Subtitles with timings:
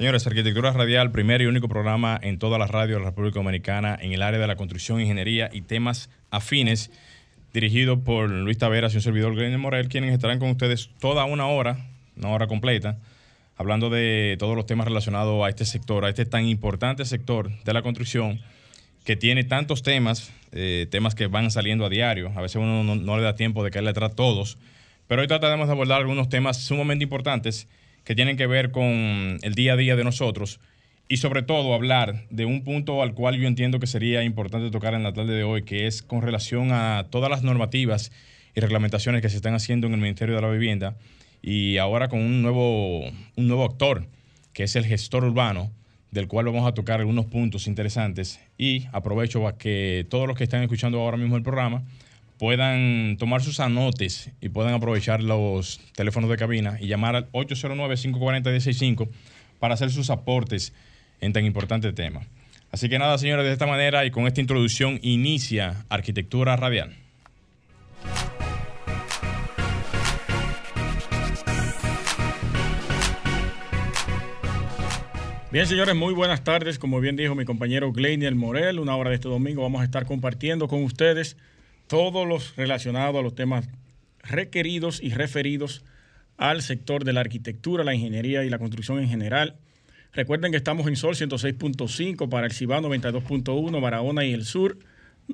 [0.00, 3.98] Señores, Arquitectura Radial, primer y único programa en todas las radios de la República Dominicana
[4.00, 6.90] en el área de la construcción, ingeniería y temas afines,
[7.52, 11.48] dirigido por Luis Taveras y un servidor Glenn Morel, quienes estarán con ustedes toda una
[11.48, 11.86] hora,
[12.16, 12.96] una hora completa,
[13.58, 17.74] hablando de todos los temas relacionados a este sector, a este tan importante sector de
[17.74, 18.40] la construcción
[19.04, 22.32] que tiene tantos temas, eh, temas que van saliendo a diario.
[22.36, 24.56] A veces uno no, no le da tiempo de caerle atrás a todos,
[25.08, 27.68] pero hoy trataremos de abordar algunos temas sumamente importantes
[28.04, 28.82] que tienen que ver con
[29.42, 30.60] el día a día de nosotros
[31.08, 34.94] y sobre todo hablar de un punto al cual yo entiendo que sería importante tocar
[34.94, 38.12] en la tarde de hoy, que es con relación a todas las normativas
[38.54, 40.96] y reglamentaciones que se están haciendo en el Ministerio de la Vivienda
[41.42, 44.06] y ahora con un nuevo, un nuevo actor,
[44.52, 45.72] que es el gestor urbano,
[46.10, 48.40] del cual vamos a tocar algunos puntos interesantes.
[48.58, 51.82] Y aprovecho a que todos los que están escuchando ahora mismo el programa
[52.40, 59.10] puedan tomar sus anotes y puedan aprovechar los teléfonos de cabina y llamar al 809-540-165
[59.58, 60.72] para hacer sus aportes
[61.20, 62.22] en tan importante tema.
[62.72, 66.94] Así que nada, señores, de esta manera y con esta introducción inicia Arquitectura Radial.
[75.52, 76.78] Bien, señores, muy buenas tardes.
[76.78, 80.06] Como bien dijo mi compañero Gleinier Morel, una hora de este domingo vamos a estar
[80.06, 81.36] compartiendo con ustedes
[81.90, 83.68] todos los relacionados a los temas
[84.22, 85.82] requeridos y referidos
[86.36, 89.56] al sector de la arquitectura, la ingeniería y la construcción en general.
[90.12, 94.78] Recuerden que estamos en Sol 106.5 para el Cibao 92.1, Barahona y el Sur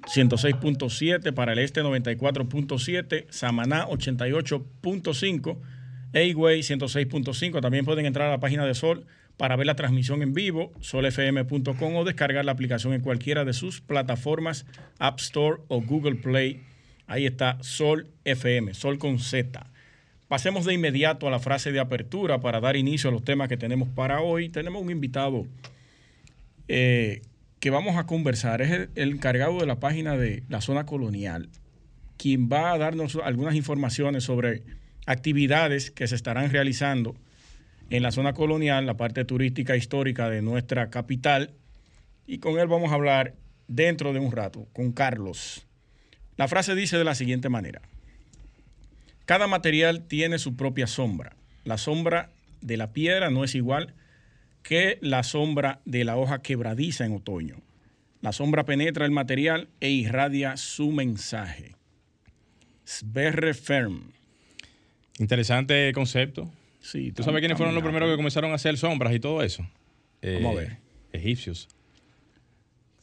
[0.00, 5.58] 106.7 para el Este 94.7, Samaná 88.5,
[6.14, 7.60] Eigüey 106.5.
[7.60, 9.04] También pueden entrar a la página de Sol
[9.36, 13.80] para ver la transmisión en vivo, solfm.com o descargar la aplicación en cualquiera de sus
[13.80, 14.66] plataformas,
[14.98, 16.62] App Store o Google Play.
[17.06, 19.66] Ahí está Sol FM, Sol con Z.
[20.28, 23.56] Pasemos de inmediato a la frase de apertura para dar inicio a los temas que
[23.56, 24.48] tenemos para hoy.
[24.48, 25.46] Tenemos un invitado
[26.66, 27.22] eh,
[27.60, 28.62] que vamos a conversar.
[28.62, 31.48] Es el, el encargado de la página de la zona colonial,
[32.16, 34.62] quien va a darnos algunas informaciones sobre
[35.06, 37.14] actividades que se estarán realizando
[37.90, 41.54] en la zona colonial, la parte turística histórica de nuestra capital.
[42.26, 43.34] Y con él vamos a hablar
[43.68, 45.66] dentro de un rato, con Carlos.
[46.36, 47.80] La frase dice de la siguiente manera.
[49.24, 51.36] Cada material tiene su propia sombra.
[51.64, 52.30] La sombra
[52.60, 53.94] de la piedra no es igual
[54.62, 57.62] que la sombra de la hoja quebradiza en otoño.
[58.20, 61.76] La sombra penetra el material e irradia su mensaje.
[62.84, 64.12] Sverre Ferm.
[65.18, 66.50] Interesante concepto.
[66.86, 69.62] Sí, ¿Tú sabes quiénes fueron los primeros que comenzaron a hacer sombras y todo eso?
[70.22, 70.76] Vamos a Eh, ver.
[71.12, 71.68] Egipcios.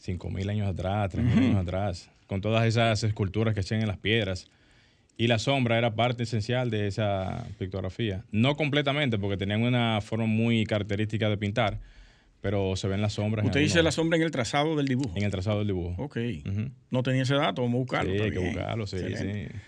[0.06, 4.48] 5.000 años atrás, 3.000 años atrás, con todas esas esculturas que hacían en las piedras.
[5.18, 8.26] Y la sombra era parte esencial de esa pictografía.
[8.32, 11.80] No completamente, porque tenían una forma muy característica de pintar,
[12.42, 13.46] pero se ven las sombras.
[13.46, 15.14] Usted dice la sombra en el trazado del dibujo.
[15.16, 16.02] En el trazado del dibujo.
[16.04, 16.18] Ok.
[16.90, 18.12] No tenía ese dato, vamos a buscarlo.
[18.14, 19.50] Sí, hay que buscarlo, sí, Excelente.
[19.52, 19.60] sí.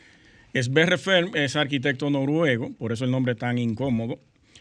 [0.61, 4.19] Sverre Ferm es arquitecto noruego, por eso el nombre tan incómodo.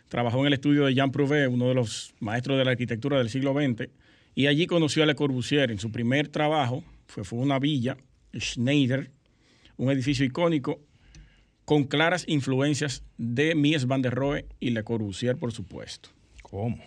[0.08, 3.30] Trabajó en el estudio de Jean Prouvé, uno de los maestros de la arquitectura del
[3.30, 3.88] siglo XX,
[4.34, 5.70] y allí conoció a Le Corbusier.
[5.70, 7.96] En su primer trabajo fue, fue una villa,
[8.36, 9.10] Schneider,
[9.76, 10.80] un edificio icónico
[11.64, 16.10] con claras influencias de Mies van der Rohe y Le Corbusier, por supuesto.
[16.42, 16.78] ¿Cómo?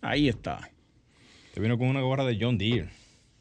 [0.00, 0.70] Ahí está.
[1.52, 2.88] Te vino con una gorra de John Deere.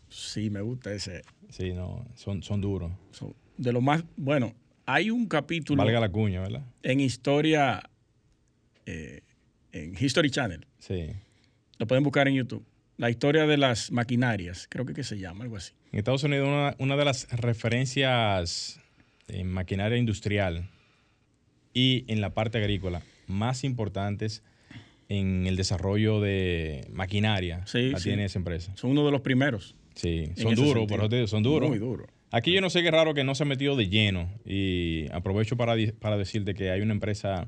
[0.10, 1.22] Sí, me gusta ese.
[1.50, 2.92] Sí, no, son, son duros.
[3.58, 4.54] De lo más, bueno,
[4.86, 6.64] hay un capítulo Valga la cuña, ¿verdad?
[6.84, 7.82] en historia,
[8.86, 9.22] eh,
[9.72, 10.66] en History Channel.
[10.80, 11.08] Sí.
[11.78, 12.66] Lo pueden buscar en YouTube.
[12.98, 15.74] La historia de las maquinarias, creo que, que se llama, algo así.
[15.92, 18.80] En Estados Unidos, una, una de las referencias
[19.28, 20.70] en maquinaria industrial
[21.74, 24.44] y en la parte agrícola más importantes
[25.10, 28.10] en el desarrollo de maquinaria Sí, la sí.
[28.10, 28.76] tiene esa empresa.
[28.76, 29.76] Son uno de los primeros.
[29.96, 31.70] Sí, son duros, por eso son duros.
[31.70, 32.08] Muy duro.
[32.32, 35.58] Aquí yo no sé qué raro que no se ha metido de lleno y aprovecho
[35.58, 37.48] para, para decirte que hay una empresa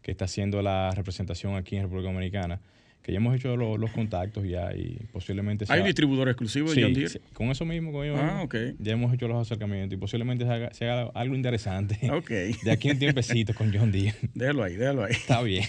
[0.00, 2.60] que está haciendo la representación aquí en República Dominicana,
[3.02, 6.68] que ya hemos hecho lo- los contactos ya y posiblemente Hay un sea- distribuidor exclusivo
[6.70, 7.08] de Sí, John Deere.
[7.10, 8.54] sí, con eso mismo, con ellos Ah, mismos, ok.
[8.78, 12.10] Ya hemos hecho los acercamientos y posiblemente se haga, se haga algo interesante.
[12.10, 12.30] Ok.
[12.64, 14.14] De aquí un tiempecito con John Deere.
[14.34, 15.12] Déjalo ahí, déjalo ahí.
[15.12, 15.64] Está bien.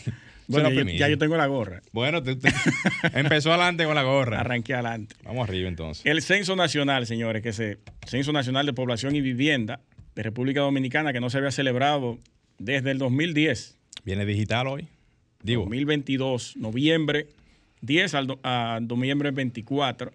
[0.48, 1.82] Bueno, yo- ya yo tengo la gorra.
[1.92, 2.22] Bueno,
[3.14, 4.40] empezó adelante con la gorra.
[4.40, 5.16] Arranqué adelante.
[5.24, 6.06] Vamos arriba entonces.
[6.06, 9.80] El Censo Nacional, señores, que se Censo Nacional de Población y Vivienda
[10.16, 12.20] de República Dominicana, que no se había celebrado
[12.60, 13.78] desde el 2010.
[14.06, 14.88] Viene digital hoy.
[15.42, 17.28] Digo, 2022, noviembre
[17.82, 20.12] 10 al do- a noviembre 24,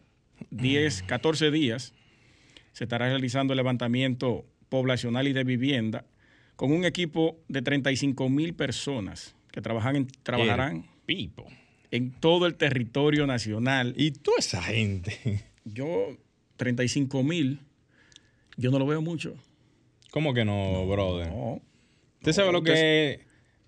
[0.50, 1.92] 10, 14 días,
[2.72, 6.04] se estará realizando el levantamiento poblacional y de vivienda
[6.56, 10.86] con un equipo de 35 mil personas que trabajan en- trabajarán.
[11.04, 11.44] Pipo.
[11.90, 13.92] en todo el territorio nacional.
[13.96, 15.42] ¿Y toda esa gente?
[15.64, 16.16] Yo,
[16.56, 17.58] 35 mil,
[18.56, 19.34] yo no lo veo mucho.
[20.12, 21.28] ¿Cómo que no, brother?
[21.28, 21.60] No.
[22.20, 23.20] ¿Usted sabe lo que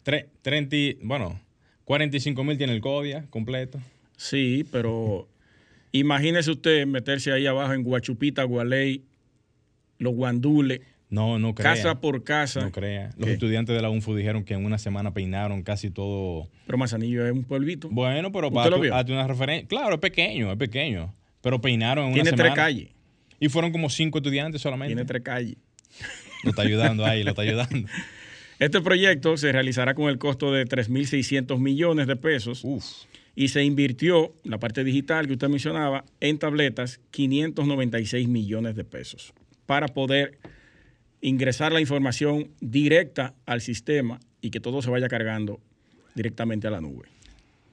[0.05, 1.41] es 30, bueno,
[1.87, 3.81] 45 mil tiene el CODIA completo?
[4.17, 5.27] Sí, pero
[5.93, 9.03] imagínese usted meterse ahí abajo en Guachupita, Gualey,
[9.99, 10.81] los guandules.
[11.11, 11.75] No, no crea.
[11.75, 12.61] Casa por casa.
[12.61, 13.11] No crea.
[13.19, 16.49] Los estudiantes de la UNFU dijeron que en una semana peinaron casi todo.
[16.67, 17.89] Pero Manzanillo es un pueblito.
[17.91, 19.67] Bueno, pero para darte una referencia.
[19.67, 21.13] Claro, es pequeño, es pequeño.
[21.43, 22.37] Pero peinaron en una semana.
[22.37, 22.89] Tiene tres calles.
[23.41, 24.95] Y fueron como cinco estudiantes solamente.
[24.95, 25.57] Tiene tres calles.
[26.45, 27.89] Lo está ayudando ahí, lo está ayudando.
[28.61, 32.63] Este proyecto se realizará con el costo de 3.600 millones de pesos.
[33.35, 39.33] Y se invirtió, la parte digital que usted mencionaba, en tabletas, 596 millones de pesos
[39.65, 40.39] para poder
[41.21, 45.61] ingresar la información directa al sistema y que todo se vaya cargando
[46.15, 47.09] directamente a la nube.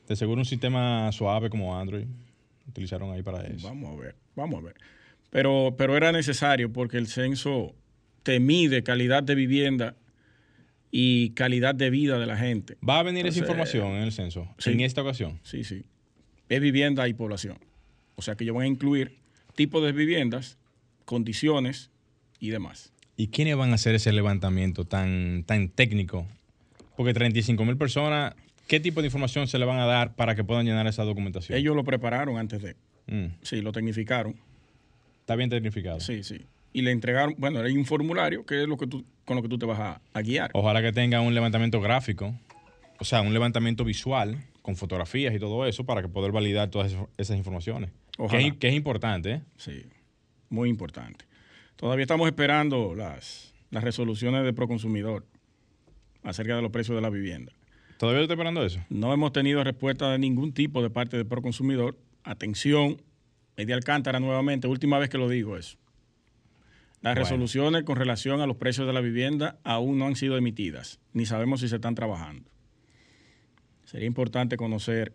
[0.07, 2.05] De seguro un sistema suave como Android
[2.67, 3.67] utilizaron ahí para eso.
[3.67, 4.75] Vamos a ver, vamos a ver.
[5.29, 7.75] Pero, pero era necesario porque el censo
[8.23, 9.95] te mide calidad de vivienda
[10.91, 12.77] y calidad de vida de la gente.
[12.87, 15.39] ¿Va a venir esa información en el censo en esta ocasión?
[15.43, 15.83] Sí, sí.
[16.49, 17.57] Es vivienda y población.
[18.15, 19.17] O sea que ellos van a incluir
[19.55, 20.57] tipos de viviendas,
[21.05, 21.91] condiciones
[22.39, 22.93] y demás.
[23.17, 26.25] ¿Y quiénes van a hacer ese levantamiento tan, tan técnico?
[26.95, 28.33] Porque 35 mil personas,
[28.67, 31.57] ¿qué tipo de información se le van a dar para que puedan llenar esa documentación?
[31.57, 32.75] Ellos lo prepararon antes de.
[33.07, 33.33] Mm.
[33.41, 34.35] Sí, lo tecnificaron.
[35.21, 35.99] Está bien tecnificado.
[35.99, 36.45] Sí, sí
[36.77, 39.49] y le entregaron, bueno, hay un formulario que es lo que tú, con lo que
[39.49, 40.51] tú te vas a, guiar.
[40.53, 42.35] Ojalá que tenga un levantamiento gráfico,
[42.99, 46.95] o sea, un levantamiento visual con fotografías y todo eso para que poder validar todas
[47.17, 47.89] esas informaciones.
[48.29, 49.41] Que es, importante, ¿eh?
[49.57, 49.85] Sí,
[50.49, 51.25] muy importante.
[51.77, 55.25] Todavía estamos esperando las, las resoluciones de Proconsumidor
[56.23, 57.53] acerca de los precios de la vivienda.
[57.97, 58.79] ¿Todavía está esperando eso?
[58.89, 61.97] No hemos tenido respuesta de ningún tipo de parte de Proconsumidor.
[62.23, 63.01] Atención,
[63.55, 65.77] de Alcántara nuevamente, última vez que lo digo eso.
[67.01, 70.99] Las resoluciones con relación a los precios de la vivienda aún no han sido emitidas,
[71.13, 72.49] ni sabemos si se están trabajando.
[73.85, 75.13] Sería importante conocer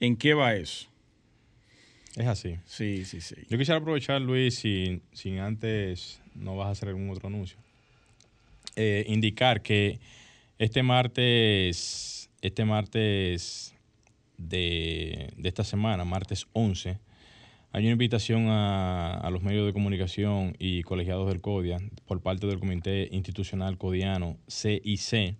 [0.00, 0.88] en qué va eso.
[2.16, 2.56] Es así.
[2.66, 3.36] Sí, sí, sí.
[3.48, 7.58] Yo quisiera aprovechar, Luis, sin, sin antes no vas a hacer algún otro anuncio.
[8.76, 9.98] Eh, indicar que
[10.58, 13.74] este martes, este martes
[14.36, 16.98] de, de esta semana, martes 11,
[17.72, 22.58] hay una invitación a, los medios de comunicación y colegiados del CODIA por parte del
[22.58, 25.36] Comité Institucional Codiano CIC,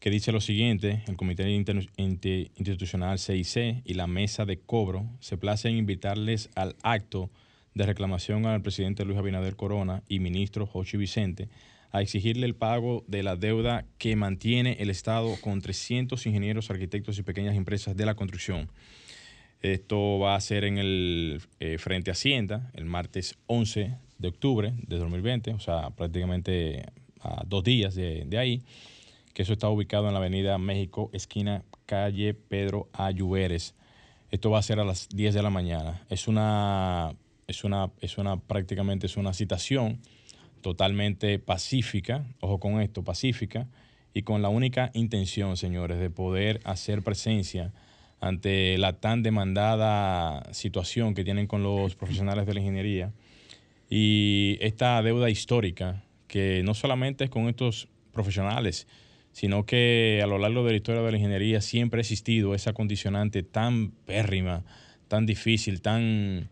[0.00, 5.76] que dice lo siguiente, el Comité Institucional CIC y la Mesa de Cobro se placen
[5.76, 7.30] invitarles al acto
[7.74, 11.48] de reclamación al presidente Luis Abinader Corona y ministro Jochi Vicente
[11.92, 17.18] a exigirle el pago de la deuda que mantiene el Estado con 300 ingenieros, arquitectos
[17.18, 18.70] y pequeñas empresas de la construcción.
[19.62, 24.98] Esto va a ser en el eh, Frente Hacienda el martes 11 de octubre de
[24.98, 26.84] 2020, o sea, prácticamente
[27.20, 28.62] a dos días de, ahí,
[29.36, 33.74] que eso está ubicado en la avenida México, esquina calle Pedro Ayuberes.
[34.30, 36.06] Esto va a ser a las 10 de la mañana.
[36.08, 37.14] Es una,
[37.46, 40.00] es una, es una, prácticamente es una citación
[40.62, 43.68] totalmente pacífica, ojo con esto, pacífica,
[44.14, 47.74] y con la única intención, señores, de poder hacer presencia
[48.20, 53.12] ante la tan demandada situación que tienen con los profesionales de la ingeniería
[53.90, 58.86] y esta deuda histórica que no solamente es con estos profesionales,
[59.36, 62.72] sino que a lo largo de la historia de la ingeniería siempre ha existido esa
[62.72, 64.64] condicionante tan pérrima,
[65.08, 66.48] tan difícil, tan,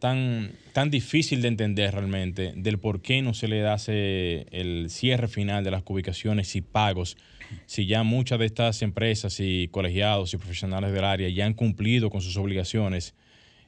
[0.00, 5.28] tan, tan difícil de entender realmente del por qué no se le hace el cierre
[5.28, 7.16] final de las ubicaciones y pagos
[7.64, 12.10] si ya muchas de estas empresas y colegiados y profesionales del área ya han cumplido
[12.10, 13.14] con sus obligaciones.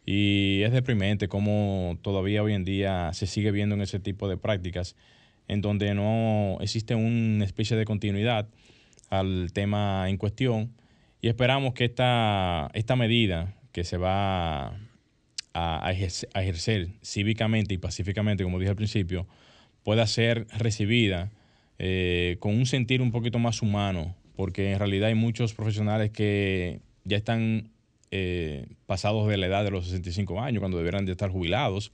[0.05, 4.37] Y es deprimente cómo todavía hoy en día se sigue viendo en ese tipo de
[4.37, 4.95] prácticas
[5.49, 8.49] en donde no existe una especie de continuidad
[9.11, 10.73] al tema en cuestión.
[11.21, 14.79] Y esperamos que esta, esta medida que se va
[15.55, 19.27] a, ejercer, cívicamente y pacíficamente, como dije al principio,
[19.83, 21.31] pueda ser recibida
[21.79, 26.81] eh, con un sentir un poquito más humano, porque en realidad hay muchos profesionales que
[27.05, 27.71] ya están
[28.11, 31.93] eh, pasados de la edad de los 65 años, cuando deberán de estar jubilados,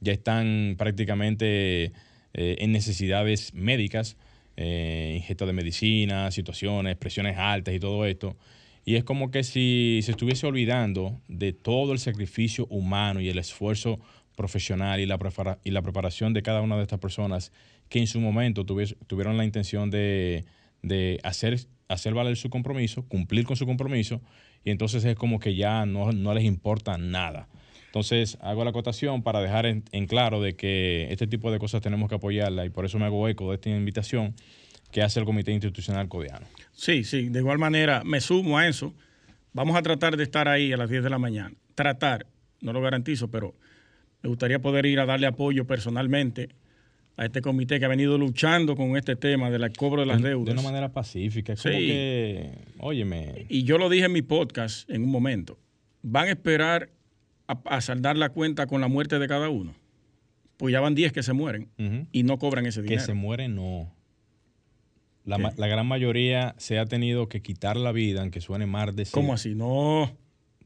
[0.00, 1.92] ya están prácticamente
[2.34, 4.16] eh, en necesidades médicas,
[4.56, 8.36] eh, de medicina, situaciones, presiones altas y todo esto.
[8.84, 13.38] Y es como que si se estuviese olvidando de todo el sacrificio humano y el
[13.38, 14.00] esfuerzo
[14.34, 15.18] profesional y la,
[15.64, 17.52] y la preparación de cada una de estas personas
[17.88, 20.44] que en su momento tuvieron la intención de,
[21.22, 21.58] hacer
[21.88, 24.20] hacer valer su compromiso, cumplir con su compromiso,
[24.64, 27.48] y entonces es como que ya no, no les importa nada.
[27.88, 31.80] Entonces hago la acotación para dejar en, en, claro de que este tipo de cosas
[31.80, 34.34] tenemos que apoyarla y por eso me hago eco de esta invitación
[34.90, 36.46] que hace el Comité Institucional Codiano.
[36.72, 38.94] Sí, sí, de igual manera me sumo a eso.
[39.52, 41.54] Vamos a tratar de estar ahí a las 10 de la mañana.
[41.74, 42.26] Tratar,
[42.60, 43.54] no lo garantizo, pero
[44.22, 46.50] me gustaría poder ir a darle apoyo personalmente
[47.16, 50.46] a este comité que ha venido luchando con este tema del cobro de las deudas.
[50.46, 51.54] De una manera pacífica.
[51.54, 53.46] Es como que, óyeme.
[53.48, 55.58] Y yo lo dije en mi podcast en un momento.
[56.02, 56.90] Van a esperar
[57.48, 59.74] a, saldar la cuenta con la muerte de cada uno.
[60.56, 61.68] Pues ya van 10 que se mueren
[62.12, 63.00] y no cobran ese dinero.
[63.00, 63.92] Que se mueren, no.
[65.24, 69.06] La, la, gran mayoría se ha tenido que quitar la vida, aunque suene más de
[69.10, 69.54] ¿Cómo así?
[69.54, 70.10] No.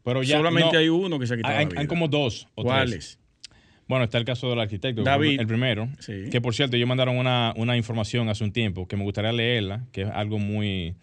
[0.04, 1.80] Pero ya, Solamente hay uno que se ha quitado hay, la vida.
[1.80, 3.18] Hay como dos o ¿Cuáles?
[3.88, 5.40] Bueno, está el caso del arquitecto, David.
[5.40, 5.88] el primero,
[6.30, 9.84] que por cierto, ellos mandaron una, una, información hace un tiempo que me gustaría leerla,
[9.92, 10.94] que es algo muy,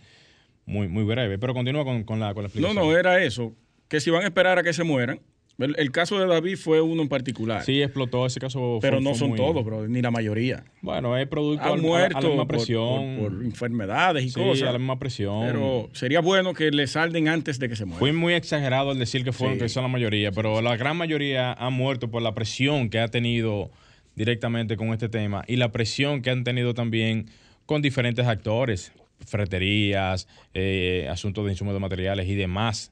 [0.66, 2.76] muy, muy breve, pero continúa con, con, la, con la explicación.
[2.76, 3.54] No, no, era eso,
[3.90, 5.20] que si van a esperar a que se mueran,
[5.60, 7.63] el, caso de David fue uno en particular.
[7.63, 8.80] Sí, explotó ese caso.
[8.82, 10.63] Pero no son todos, bro, ni la mayoría.
[10.82, 13.18] Bueno, es producto Han muerto a la misma presión.
[13.20, 14.70] Por, enfermedades y sí, cosas.
[14.70, 15.46] a la misma presión.
[15.46, 18.00] Pero sería bueno que le salden antes de que se mueran.
[18.00, 21.51] Fue muy exagerado el decir que, fueron, que son la mayoría, pero la gran mayoría
[21.54, 23.70] han muerto por la presión que ha tenido
[24.16, 27.30] directamente con este tema y la presión que han tenido también
[27.66, 28.94] con diferentes actores,
[29.25, 32.92] ferreterías, eh, asuntos de insumos de materiales y demás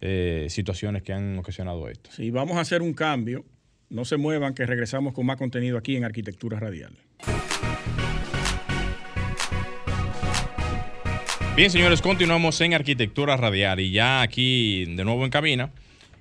[0.00, 2.10] eh, situaciones que han ocasionado esto.
[2.12, 3.44] Sí, vamos a hacer un cambio.
[3.90, 6.92] No se muevan, que regresamos con más contenido aquí en Arquitectura Radial.
[11.56, 15.70] Bien, señores, continuamos en Arquitectura Radial y ya aquí de nuevo en cabina.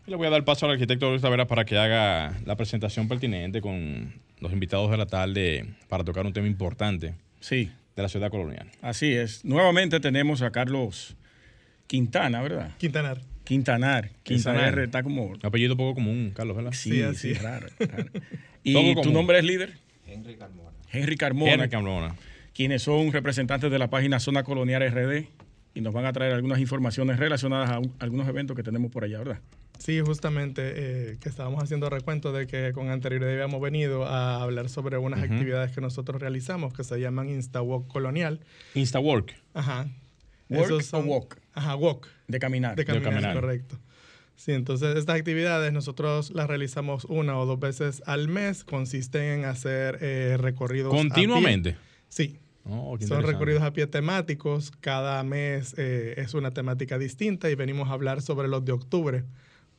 [0.07, 3.61] le voy a dar paso al arquitecto Luis Tavera para que haga la presentación pertinente
[3.61, 7.71] con los invitados de la tarde para tocar un tema importante sí.
[7.95, 8.69] de la ciudad colonial.
[8.81, 9.45] Así es.
[9.45, 11.15] Nuevamente tenemos a Carlos
[11.87, 12.71] Quintana, ¿verdad?
[12.77, 13.28] Quintanar.
[13.49, 14.11] Quintanar.
[14.21, 15.33] Quintanar está como.
[15.41, 16.71] apellido poco común, Carlos, ¿verdad?
[16.71, 17.65] Sí, sí, raro,
[18.61, 19.79] ¿Y tu nombre es líder?
[20.05, 20.69] Henry Carmona.
[20.91, 21.53] Henry Carmona.
[21.53, 22.15] Henry Carmona.
[22.53, 25.25] Quienes son representantes de la página Zona Colonial RD
[25.73, 29.17] y nos van a traer algunas informaciones relacionadas a algunos eventos que tenemos por allá,
[29.17, 29.39] ¿verdad?
[29.79, 34.69] Sí, justamente eh, que estábamos haciendo recuento de que con anterioridad habíamos venido a hablar
[34.69, 38.41] sobre unas actividades que nosotros realizamos que se llaman InstaWalk Colonial.
[38.75, 39.33] InstaWalk.
[39.55, 39.87] Ajá.
[40.49, 41.37] Work o walk.
[41.53, 42.07] Ajá, walk.
[42.27, 42.75] De caminar.
[42.75, 43.77] De caminar, correcto.
[44.35, 48.63] Sí, entonces estas actividades nosotros las realizamos una o dos veces al mes.
[48.63, 50.93] Consisten en hacer eh, recorridos.
[50.93, 51.75] ¿Continuamente?
[52.07, 52.39] Sí.
[52.63, 54.71] Oh, Son recorridos a pie temáticos.
[54.79, 59.25] Cada mes eh, es una temática distinta y venimos a hablar sobre los de octubre.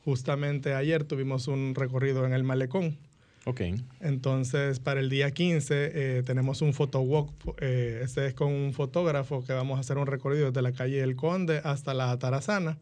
[0.04, 2.98] Justamente ayer tuvimos un recorrido en el Malecón.
[3.46, 3.62] Ok.
[4.00, 7.30] Entonces, para el día 15 eh, tenemos un photowalk.
[7.60, 11.00] Eh, este es con un fotógrafo que vamos a hacer un recorrido desde la calle
[11.00, 12.78] El Conde hasta la Tarazana.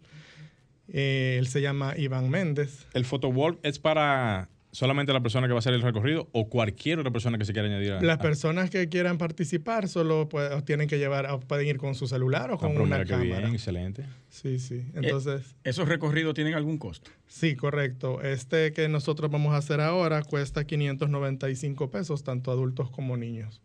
[0.88, 2.86] Eh, él se llama Iván Méndez.
[2.92, 6.98] ¿El photowalk es para solamente la persona que va a hacer el recorrido o cualquier
[6.98, 7.92] otra persona que se quiera añadir?
[7.92, 10.28] A, Las personas que quieran participar solo
[10.64, 13.40] tienen que llevar, pueden ir con su celular o ah, con una cámara.
[13.40, 14.04] Bien, excelente.
[14.28, 14.84] Sí, sí.
[14.94, 15.56] Entonces.
[15.64, 17.10] ¿Esos recorridos tienen algún costo?
[17.26, 18.22] Sí, correcto.
[18.22, 23.60] Este que nosotros vamos a hacer ahora cuesta 595 pesos, tanto adultos como niños.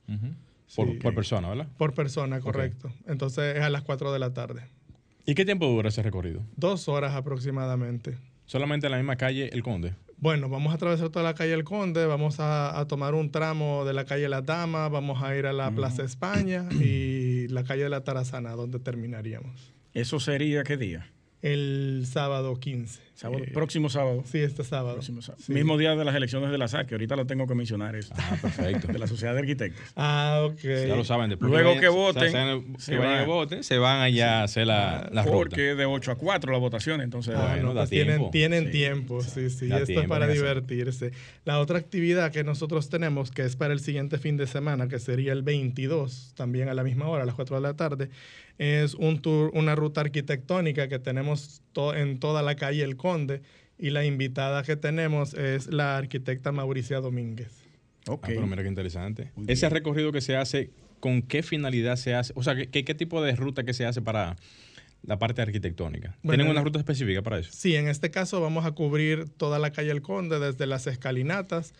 [0.75, 1.67] por, persona, ¿verdad?
[1.77, 2.91] Por persona, correcto.
[3.07, 4.63] Entonces es a las 4 de la tarde.
[5.25, 6.41] ¿Y qué tiempo dura ese recorrido?
[6.57, 8.17] Dos horas aproximadamente.
[8.45, 9.93] ¿Solamente en la misma calle El Conde?
[10.23, 13.91] Bueno, vamos a atravesar toda la calle El Conde, vamos a, tomar un tramo de
[13.91, 17.89] la calle La Dama, vamos a ir a la Plaza España y la calle de
[17.89, 19.73] la Tarazana, donde terminaríamos.
[19.93, 21.11] ¿Eso sería qué día?
[21.43, 23.03] El sábado 15.
[23.21, 24.23] Eh, próximo sábado.
[24.25, 24.99] Sí, este sábado.
[25.47, 28.13] Mismo día de las elecciones de la SAC, que ahorita lo tengo que mencionar eso.
[28.17, 28.87] Ah, perfecto.
[28.87, 29.81] de la Sociedad de Arquitectos.
[29.95, 30.59] Ah, ok.
[30.61, 31.29] Ya lo saben.
[31.29, 32.31] Después Luego que, voten.
[32.77, 36.15] Se, vayan a voten, se van allá a hacer la, la Porque de 8 a
[36.15, 37.35] 4 la votación, entonces.
[37.37, 39.69] Ah, bueno, pues tienen, tienen tiempo, sí, sí.
[39.71, 41.11] Esto es para divertirse.
[41.45, 44.99] La otra actividad que nosotros tenemos, que es para el siguiente fin de semana, que
[44.99, 48.09] sería el 22, también a la misma hora, a las 4 de la tarde,
[48.57, 51.61] es un tour, una ruta arquitectónica que tenemos
[51.95, 53.41] en toda la calle El Conde
[53.77, 57.63] y la invitada que tenemos es la arquitecta Mauricia Domínguez.
[58.07, 58.25] Ok.
[58.25, 59.31] Ah, pero mira qué interesante.
[59.47, 62.33] Ese recorrido que se hace, ¿con qué finalidad se hace?
[62.35, 64.35] O sea, ¿qué, qué tipo de ruta que se hace para
[65.01, 66.15] la parte arquitectónica?
[66.21, 67.49] ¿Tienen una ruta específica para eso?
[67.51, 71.73] Sí, en este caso vamos a cubrir toda la calle El Conde, desde las escalinatas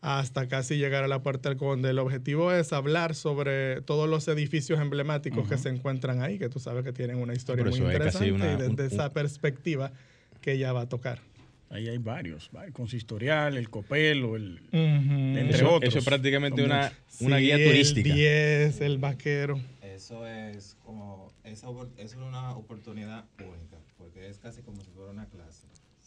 [0.00, 1.90] hasta casi llegar a la Puerta del Conde.
[1.90, 6.60] El objetivo es hablar sobre todos los edificios emblemáticos que se encuentran ahí, que tú
[6.60, 9.92] sabes que tienen una historia muy interesante y desde esa perspectiva
[10.40, 11.20] que ella va a tocar.
[11.68, 15.88] Ahí hay varios, el consistorial, el copelo, el, entre otros.
[15.88, 18.08] Eso es prácticamente una, una guía turística.
[18.08, 19.60] El 10, el vaquero.
[19.82, 25.26] Eso es como, eso es una oportunidad única, porque es casi como si fuera una
[25.26, 25.66] clase,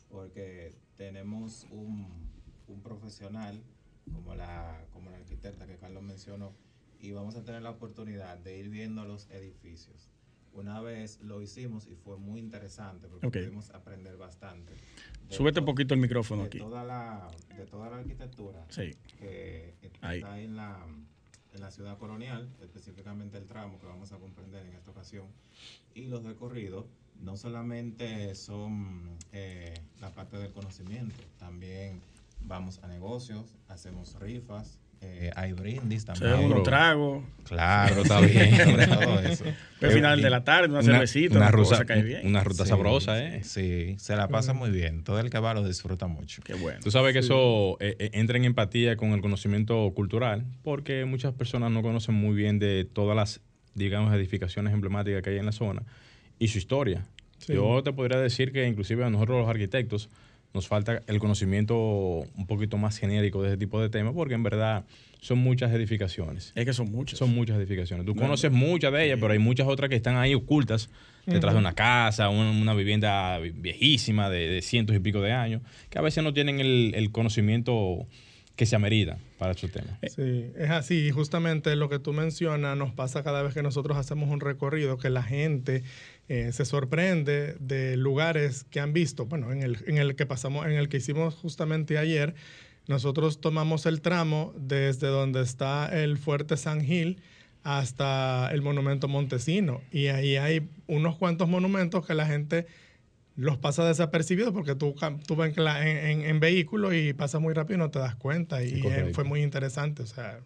[0.09, 2.07] porque tenemos un,
[2.67, 3.61] un profesional
[4.13, 6.53] como la, como la arquitecta que Carlos mencionó,
[6.99, 10.09] y vamos a tener la oportunidad de ir viendo los edificios.
[10.51, 14.73] Una vez lo hicimos y fue muy interesante porque pudimos aprender bastante.
[15.29, 16.57] Súbete un poquito el micrófono de aquí.
[16.57, 18.91] Toda la, de toda la arquitectura sí.
[19.19, 20.85] que está en la,
[21.53, 25.27] en la ciudad colonial, específicamente el tramo que vamos a comprender en esta ocasión,
[25.93, 26.87] y los recorridos
[27.21, 32.01] no solamente son eh, la parte del conocimiento, también
[32.41, 36.37] vamos a negocios, hacemos rifas, eh, hay brindis también.
[36.37, 37.23] Se unos tragos.
[37.45, 38.57] Claro, está bien.
[38.89, 39.45] todo eso.
[39.79, 41.85] Final de la tarde, una, cervecita, una, ruta,
[42.23, 43.43] una ruta sabrosa, ¿eh?
[43.43, 45.03] Sí, se la pasa muy bien.
[45.03, 46.41] Todo el que va lo disfruta mucho.
[46.43, 46.79] Qué bueno.
[46.83, 51.33] Tú sabes que eso eh, eh, entra en empatía con el conocimiento cultural, porque muchas
[51.33, 53.41] personas no conocen muy bien de todas las,
[53.75, 55.83] digamos, edificaciones emblemáticas que hay en la zona
[56.39, 57.05] y su historia.
[57.47, 60.09] Yo te podría decir que inclusive a nosotros los arquitectos,
[60.53, 64.43] nos falta el conocimiento un poquito más genérico de ese tipo de temas, porque en
[64.43, 64.85] verdad
[65.21, 66.53] son muchas edificaciones.
[66.55, 67.19] Es que son muchas.
[67.19, 68.05] Son muchas edificaciones.
[68.05, 70.89] Tú conoces muchas de ellas, pero hay muchas otras que están ahí ocultas,
[71.25, 76.01] detrás de una casa, una, vivienda viejísima de, cientos y pico de años, que a
[76.01, 78.07] veces no tienen el, conocimiento
[78.55, 79.99] que se amerita para esos temas.
[80.07, 81.11] Sí, es así.
[81.11, 85.09] Justamente lo que tú mencionas nos pasa cada vez que nosotros hacemos un recorrido, que
[85.09, 85.83] la gente
[86.29, 90.67] eh, se sorprende de lugares que han visto, bueno, en el, en el que pasamos,
[90.67, 92.35] en el que hicimos justamente ayer,
[92.87, 97.19] nosotros tomamos el tramo desde donde está el Fuerte San Gil
[97.63, 99.81] hasta el Monumento Montesino.
[99.91, 102.67] Y ahí hay unos cuantos monumentos que la gente
[103.35, 104.93] los pasa desapercibidos porque tú,
[105.25, 108.63] tú ves en, en, vehículo y pasa muy rápido y no te das cuenta.
[108.63, 108.83] Y
[109.13, 110.03] fue muy interesante.
[110.03, 110.41] O sea,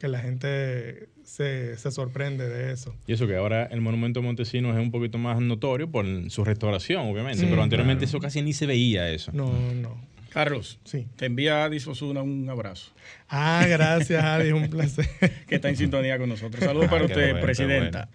[0.00, 2.94] que la gente se, sorprende de eso.
[3.06, 7.06] Y eso que ahora el monumento Montesinos es un poquito más notorio por su restauración,
[7.06, 9.30] obviamente, pero anteriormente eso casi ni se veía eso.
[9.32, 9.96] No, no.
[10.30, 11.08] Carlos, sí.
[11.16, 12.92] te envía Adis Osuna un abrazo.
[13.28, 15.08] Ah, gracias, Adis, un placer.
[15.48, 16.62] que está en sintonía con nosotros.
[16.62, 18.08] Saludos para usted, presidenta.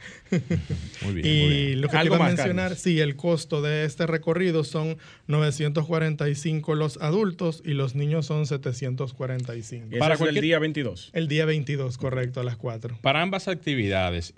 [1.01, 1.27] Muy bien.
[1.27, 4.97] Y lo que quiero mencionar, sí, el costo de este recorrido son
[5.27, 9.97] 945 los adultos y los niños son 745.
[9.99, 11.11] Para el día 22.
[11.13, 12.99] El día 22, correcto, a las 4.
[13.01, 14.33] Para ambas actividades,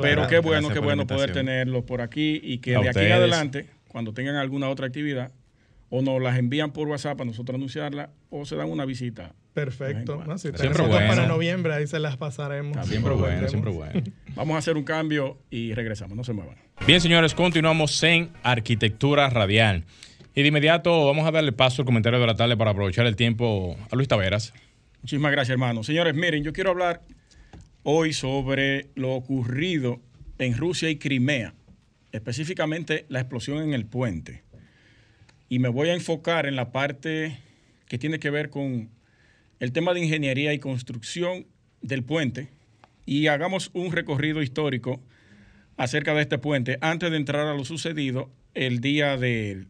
[0.00, 3.66] pero qué bueno, qué bueno poder tenerlos por aquí y que de aquí en adelante,
[3.88, 5.32] cuando tengan alguna otra actividad,
[5.90, 10.22] o nos las envían por WhatsApp para nosotros anunciarla, o se dan una visita Perfecto.
[10.36, 11.08] siempre bueno.
[11.08, 12.86] Para noviembre, ahí se las pasaremos.
[12.86, 14.02] siempre bueno, siempre bueno.
[14.36, 16.16] Vamos a hacer un cambio y regresamos.
[16.16, 16.56] No se muevan.
[16.86, 19.84] Bien, señores, continuamos en Arquitectura Radial.
[20.34, 23.16] Y de inmediato vamos a darle paso al comentario de la tarde para aprovechar el
[23.16, 24.54] tiempo a Luis Taveras.
[25.02, 25.82] Muchísimas gracias, hermano.
[25.82, 27.02] Señores, miren, yo quiero hablar
[27.82, 30.00] hoy sobre lo ocurrido
[30.38, 31.54] en Rusia y Crimea,
[32.12, 34.44] específicamente la explosión en el puente.
[35.48, 37.38] Y me voy a enfocar en la parte
[37.86, 38.90] que tiene que ver con
[39.60, 41.46] el tema de ingeniería y construcción
[41.80, 42.48] del puente
[43.06, 45.00] y hagamos un recorrido histórico
[45.76, 49.64] acerca de este puente antes de entrar a lo sucedido el día de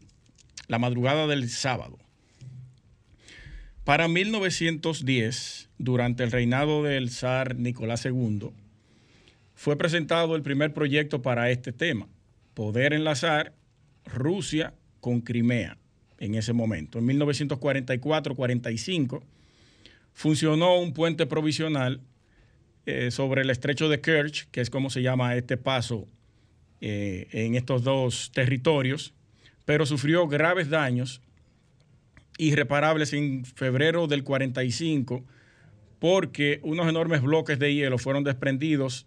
[0.67, 1.97] la madrugada del sábado.
[3.85, 8.51] Para 1910, durante el reinado del zar Nicolás II,
[9.55, 12.07] fue presentado el primer proyecto para este tema,
[12.53, 13.53] poder enlazar
[14.05, 15.77] Rusia con Crimea
[16.19, 16.99] en ese momento.
[16.99, 19.23] En 1944-45
[20.13, 22.01] funcionó un puente provisional
[22.85, 26.07] eh, sobre el estrecho de Kerch, que es como se llama este paso
[26.81, 29.13] eh, en estos dos territorios,
[29.65, 31.21] pero sufrió graves daños
[32.37, 35.23] irreparables en febrero del 45
[35.99, 39.05] porque unos enormes bloques de hielo fueron desprendidos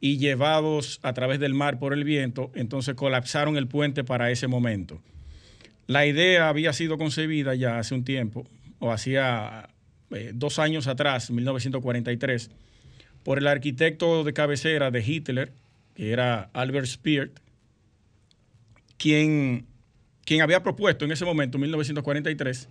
[0.00, 4.46] y llevados a través del mar por el viento, entonces colapsaron el puente para ese
[4.46, 5.00] momento.
[5.86, 8.46] La idea había sido concebida ya hace un tiempo,
[8.78, 9.70] o hacía
[10.10, 12.50] eh, dos años atrás, 1943,
[13.24, 15.52] por el arquitecto de cabecera de Hitler,
[15.94, 17.32] que era Albert Speer,
[18.98, 19.66] quien,
[20.24, 22.68] quien había propuesto en ese momento, 1943,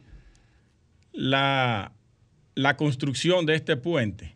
[1.11, 1.91] la,
[2.55, 4.35] la construcción de este puente.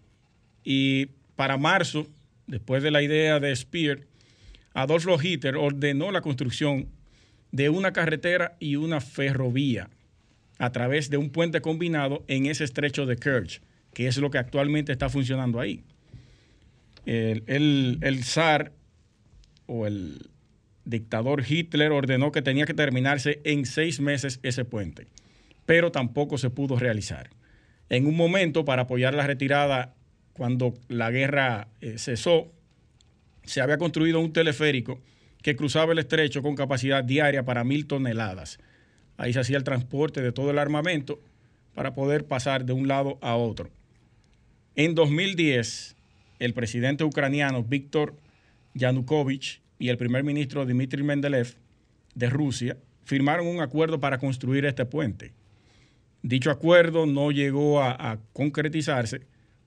[0.63, 2.07] Y para marzo,
[2.47, 4.01] después de la idea de Spear,
[4.73, 6.87] Adolfo Hitler ordenó la construcción
[7.51, 9.89] de una carretera y una ferrovía
[10.57, 13.61] a través de un puente combinado en ese estrecho de Kerch,
[13.93, 15.83] que es lo que actualmente está funcionando ahí.
[17.05, 17.43] El,
[18.01, 18.71] el, zar
[19.65, 20.29] o el
[20.85, 25.07] dictador Hitler ordenó que tenía que terminarse en seis meses ese puente,
[25.65, 27.31] pero tampoco se pudo realizar.
[27.89, 29.95] En un momento, para apoyar la retirada,
[30.33, 32.51] cuando la guerra eh, cesó,
[33.43, 34.99] se había construido un teleférico
[35.41, 38.59] que cruzaba el estrecho con capacidad diaria para mil toneladas.
[39.17, 41.19] Ahí se hacía el transporte de todo el armamento
[41.73, 43.69] para poder pasar de un lado a otro.
[44.75, 45.95] En 2010,
[46.39, 48.15] el presidente ucraniano Víctor
[48.73, 51.55] Yanukovych y el primer ministro Dmitry Mendeleev
[52.15, 55.33] de Rusia firmaron un acuerdo para construir este puente.
[56.23, 59.21] Dicho acuerdo no llegó a, a concretizarse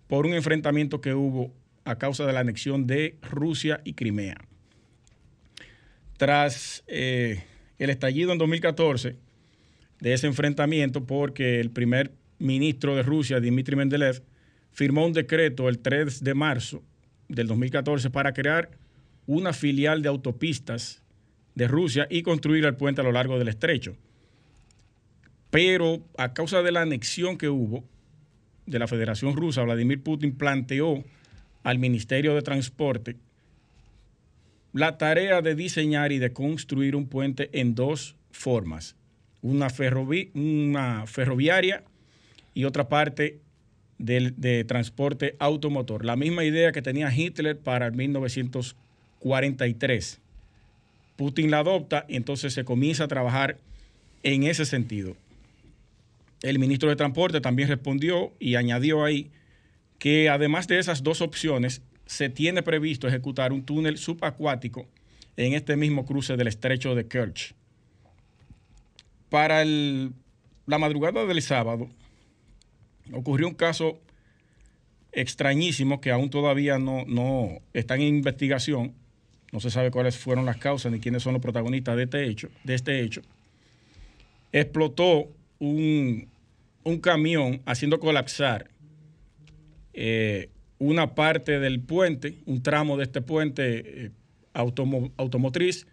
[0.09, 1.53] por un enfrentamiento que hubo
[1.85, 4.37] a causa de la anexión de Rusia y Crimea.
[6.17, 7.45] Tras eh,
[7.79, 9.17] el estallido en 2014
[10.01, 14.23] de ese enfrentamiento, porque el primer ministro de Rusia, Dmitry Mendeleev,
[14.73, 16.83] firmó un decreto el 3 de marzo
[17.29, 18.71] del 2014 para crear
[19.27, 21.03] una filial de autopistas
[21.55, 23.97] de Rusia y construir el puente a lo largo del estrecho.
[25.51, 27.85] Pero a causa de la anexión que hubo
[28.67, 31.03] de la Federación Rusa, Vladimir Putin planteó
[31.63, 33.17] al Ministerio de Transporte
[34.75, 38.97] la tarea de diseñar y de construir un puente en dos formas,
[39.41, 39.71] una,
[41.07, 41.85] ferroviaria
[42.55, 43.39] y otra parte
[43.99, 46.05] de, transporte automotor.
[46.05, 50.21] La misma idea que tenía Hitler para el 1943.
[51.17, 53.59] Putin la adopta y entonces se comienza a trabajar
[54.25, 55.17] en ese sentido.
[56.45, 59.31] El ministro de Transporte también respondió y añadió ahí
[59.99, 64.87] que además de esas dos opciones, se tiene previsto ejecutar un túnel subacuático
[65.39, 67.55] en este mismo cruce del estrecho de Kerch.
[69.31, 71.89] Para la madrugada del sábado
[73.11, 73.99] ocurrió un caso
[75.13, 78.93] extrañísimo que aún todavía no, no está en investigación.
[79.51, 82.51] No se sabe cuáles fueron las causas ni quiénes son los protagonistas de este hecho.
[82.65, 83.23] De este hecho.
[84.53, 86.29] Explotó un,
[86.85, 88.71] un camión haciendo colapsar
[89.93, 94.11] eh, una parte del puente, un tramo de este puente eh,
[94.53, 95.87] automotriz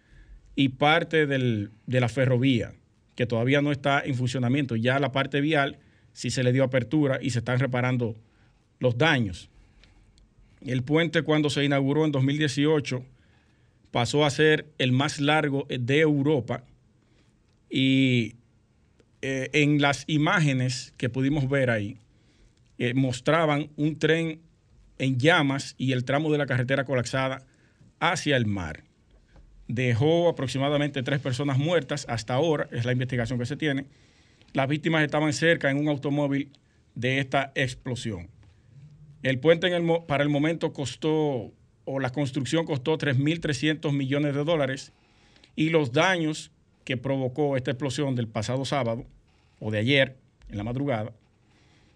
[0.54, 2.74] y parte de la ferrovía,
[3.14, 4.76] que todavía no está en funcionamiento.
[4.76, 5.78] Ya la parte vial
[6.12, 8.16] sí se le dio apertura y se están reparando
[8.80, 9.48] los daños.
[10.60, 13.04] El puente cuando se inauguró en 2018
[13.90, 16.64] pasó a ser el más largo de Europa
[17.70, 18.36] y
[19.22, 21.96] eh, en las imágenes que pudimos ver ahí,
[22.78, 24.40] eh, mostraban un tren
[24.98, 27.44] en llamas y el tramo de la carretera colapsada
[28.00, 28.82] hacia el mar.
[29.68, 33.86] Dejó aproximadamente tres personas muertas hasta ahora, es la investigación que se tiene.
[34.52, 36.50] Las víctimas estaban cerca en un automóvil
[36.96, 38.28] de esta explosión.
[39.22, 39.70] El puente
[40.08, 41.52] para el momento costó,
[41.84, 44.92] o la construcción costó 3.300 millones de dólares
[45.54, 46.50] y los daños
[46.84, 49.04] que provocó esta explosión del pasado sábado
[49.60, 50.16] o de ayer
[50.50, 51.12] en la madrugada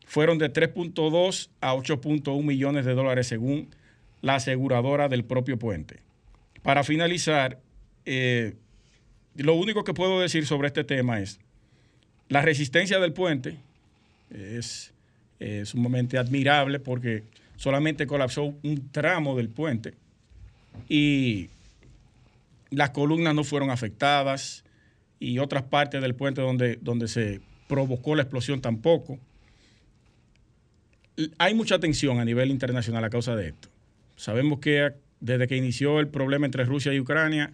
[0.06, 3.68] fueron de 3.2 a 8.1 millones de dólares según
[4.22, 5.98] la aseguradora del propio puente.
[6.62, 7.60] Para finalizar,
[8.04, 8.54] eh,
[9.34, 11.40] lo único que puedo decir sobre este tema es
[12.28, 13.56] la resistencia del puente
[14.30, 14.92] es
[15.64, 17.22] sumamente admirable porque
[17.56, 19.94] solamente colapsó un tramo del puente
[20.88, 21.48] y
[22.70, 24.64] las columnas no fueron afectadas
[25.26, 29.18] y otras partes del puente donde, donde se provocó la explosión tampoco
[31.38, 33.68] hay mucha tensión a nivel internacional a causa de esto.
[34.16, 37.52] Sabemos que desde que inició el problema entre Rusia y Ucrania,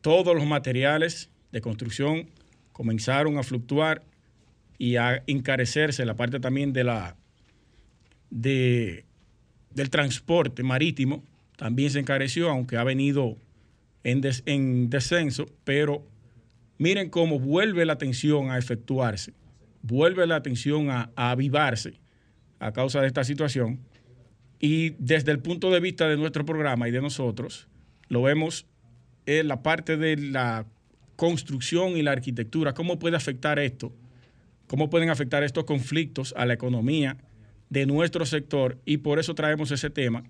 [0.00, 2.28] todos los materiales de construcción
[2.72, 4.02] comenzaron a fluctuar
[4.78, 7.16] y a encarecerse la parte también de la
[8.30, 9.04] de,
[9.70, 11.22] del transporte marítimo
[11.56, 13.36] también se encareció, aunque ha venido
[14.02, 16.04] en, en descenso, pero
[16.82, 19.34] miren cómo vuelve la tensión a efectuarse,
[19.82, 22.00] vuelve la tensión a avivarse
[22.58, 23.78] a causa de esta situación.
[24.58, 27.68] Y desde el punto de vista de nuestro programa y de nosotros,
[28.08, 28.66] lo vemos
[29.26, 30.66] en la parte de la
[31.14, 33.94] construcción y la arquitectura, cómo puede afectar esto,
[34.66, 37.16] cómo pueden afectar estos conflictos a la economía
[37.70, 40.24] de nuestro sector y por eso traemos ese tema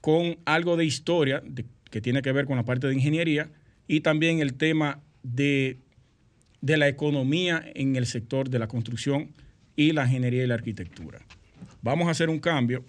[0.00, 1.42] con algo de historia
[1.90, 3.50] que tiene que ver con la parte de ingeniería
[3.88, 5.78] y también el tema de,
[6.60, 9.32] de la economía en el sector de la construcción
[9.76, 11.20] y la ingeniería y la arquitectura.
[11.82, 12.84] Vamos a hacer un cambio.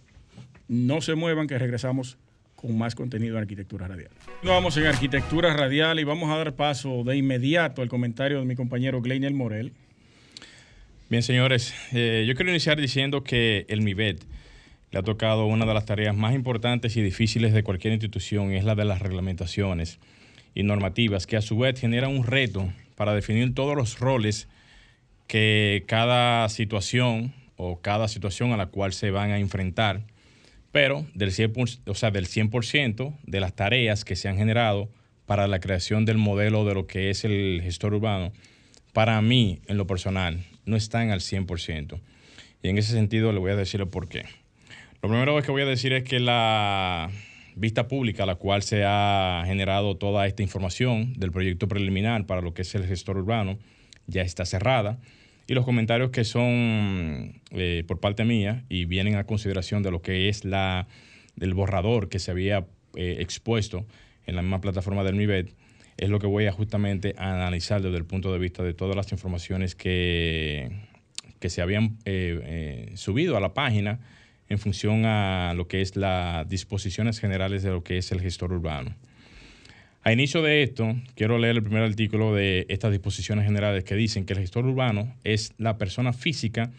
[0.67, 2.17] No se muevan que regresamos
[2.55, 4.11] con más contenido en arquitectura radial.
[4.43, 8.55] Vamos en arquitectura radial y vamos a dar paso de inmediato al comentario de mi
[8.55, 9.73] compañero Gleiniel Morel.
[11.09, 14.23] Bien, señores, eh, yo quiero iniciar diciendo que el MIBET
[14.91, 18.63] le ha tocado una de las tareas más importantes y difíciles de cualquier institución, es
[18.63, 19.99] la de las reglamentaciones
[20.55, 24.47] y normativas, que a su vez generan un reto para definir todos los roles
[25.27, 30.01] que cada situación o cada situación a la cual se van a enfrentar,
[30.71, 32.51] pero del 100%, o sea, del 100
[33.23, 34.89] de las tareas que se han generado
[35.25, 38.31] para la creación del modelo de lo que es el gestor urbano,
[38.91, 41.99] para mí, en lo personal, no están al 100%.
[42.61, 44.25] Y en ese sentido le voy a decir el por qué.
[45.01, 47.09] Lo primero que voy a decir es que la
[47.55, 52.53] vista pública la cual se ha generado toda esta información del proyecto preliminar para lo
[52.53, 53.57] que es el gestor urbano
[54.07, 54.99] ya está cerrada.
[55.47, 60.01] Y los comentarios que son eh, por parte mía y vienen a consideración de lo
[60.01, 60.87] que es la
[61.35, 63.85] del borrador que se había eh, expuesto
[64.25, 65.53] en la misma plataforma del MIBET
[65.97, 69.11] es lo que voy a justamente analizar desde el punto de vista de todas las
[69.11, 70.71] informaciones que,
[71.39, 73.99] que se habían eh, subido a la página
[74.49, 78.53] en función a lo que es las disposiciones generales de lo que es el gestor
[78.53, 78.95] urbano.
[80.05, 84.25] A inicio de esto, quiero leer el primer artículo de estas disposiciones generales que dicen
[84.25, 86.71] que el gestor urbano es la persona física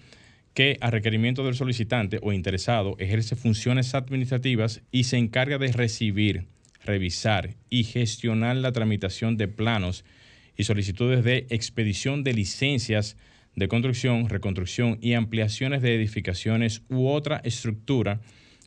[0.52, 6.44] que a requerimiento del solicitante o interesado ejerce funciones administrativas y se encarga de recibir,
[6.84, 10.04] revisar y gestionar la tramitación de planos
[10.56, 13.16] y solicitudes de expedición de licencias
[13.56, 18.20] de construcción, reconstrucción y ampliaciones de edificaciones u otra estructura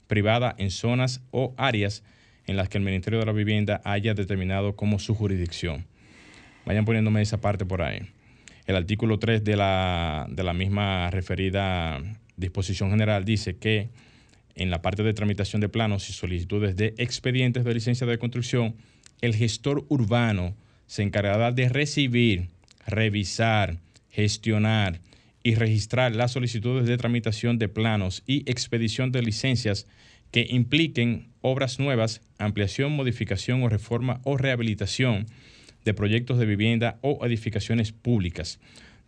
[0.07, 2.03] privada en zonas o áreas
[2.45, 5.85] en las que el Ministerio de la Vivienda haya determinado como su jurisdicción.
[6.65, 8.01] Vayan poniéndome esa parte por ahí.
[8.65, 12.01] El artículo 3 de la, de la misma referida
[12.35, 13.89] disposición general dice que
[14.55, 18.75] en la parte de tramitación de planos y solicitudes de expedientes de licencia de construcción,
[19.21, 20.55] el gestor urbano
[20.87, 22.49] se encargará de recibir,
[22.85, 23.77] revisar,
[24.17, 24.99] gestionar
[25.43, 29.85] y registrar las solicitudes de tramitación de planos y expedición de licencias
[30.31, 35.27] que impliquen obras nuevas, ampliación, modificación o reforma o rehabilitación
[35.85, 38.59] de proyectos de vivienda o edificaciones públicas.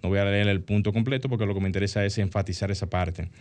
[0.04, 2.88] No voy a leer el punto completo porque lo que me interesa es enfatizar esa
[2.88, 3.32] parte.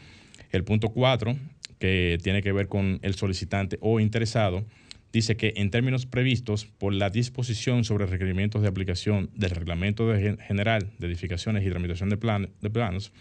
[0.50, 1.36] El punto 4,
[1.78, 4.64] que tiene que ver con el solicitante o interesado,
[5.12, 10.90] dice que en términos previstos por la disposición sobre requerimientos de aplicación del Reglamento General
[10.98, 13.12] de Edificaciones y Tramitación de, de Planos,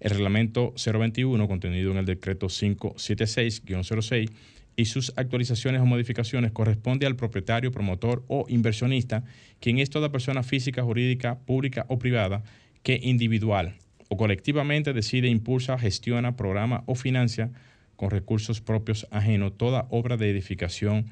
[0.00, 4.30] el Reglamento 021 contenido en el Decreto 576-06
[4.76, 9.24] y sus actualizaciones o modificaciones corresponde al propietario, promotor o inversionista,
[9.58, 12.42] quien es toda persona física, jurídica, pública o privada
[12.82, 13.74] que individual
[14.08, 17.50] o colectivamente decide, impulsa, gestiona, programa o financia
[17.96, 21.06] con recursos propios ajeno toda obra de edificación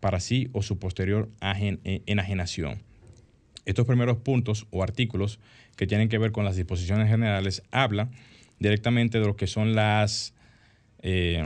[0.00, 2.82] para sí o su posterior eh, enajenación.
[3.64, 5.40] Estos primeros puntos o artículos
[5.76, 8.10] que tienen que ver con las disposiciones generales habla
[8.58, 10.34] directamente de lo que son las
[11.00, 11.44] eh,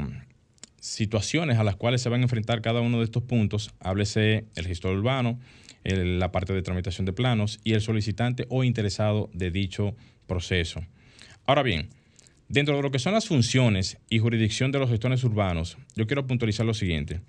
[0.80, 3.72] situaciones a las cuales se van a enfrentar cada uno de estos puntos.
[3.80, 5.38] Háblese el gestor urbano,
[5.84, 9.94] la parte de tramitación de planos y el solicitante o interesado de dicho
[10.26, 10.84] proceso.
[11.46, 11.88] Ahora bien,
[12.50, 16.26] Dentro de lo que son las funciones y jurisdicción de los gestores urbanos, yo quiero
[16.26, 17.20] puntualizar lo siguiente.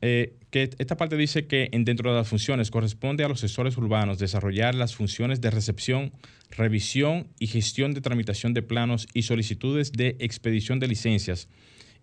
[0.00, 4.18] Eh, que esta parte dice que dentro de las funciones corresponde a los gestores urbanos
[4.18, 6.12] desarrollar las funciones de recepción,
[6.50, 11.46] revisión y gestión de tramitación de planos y solicitudes de expedición de licencias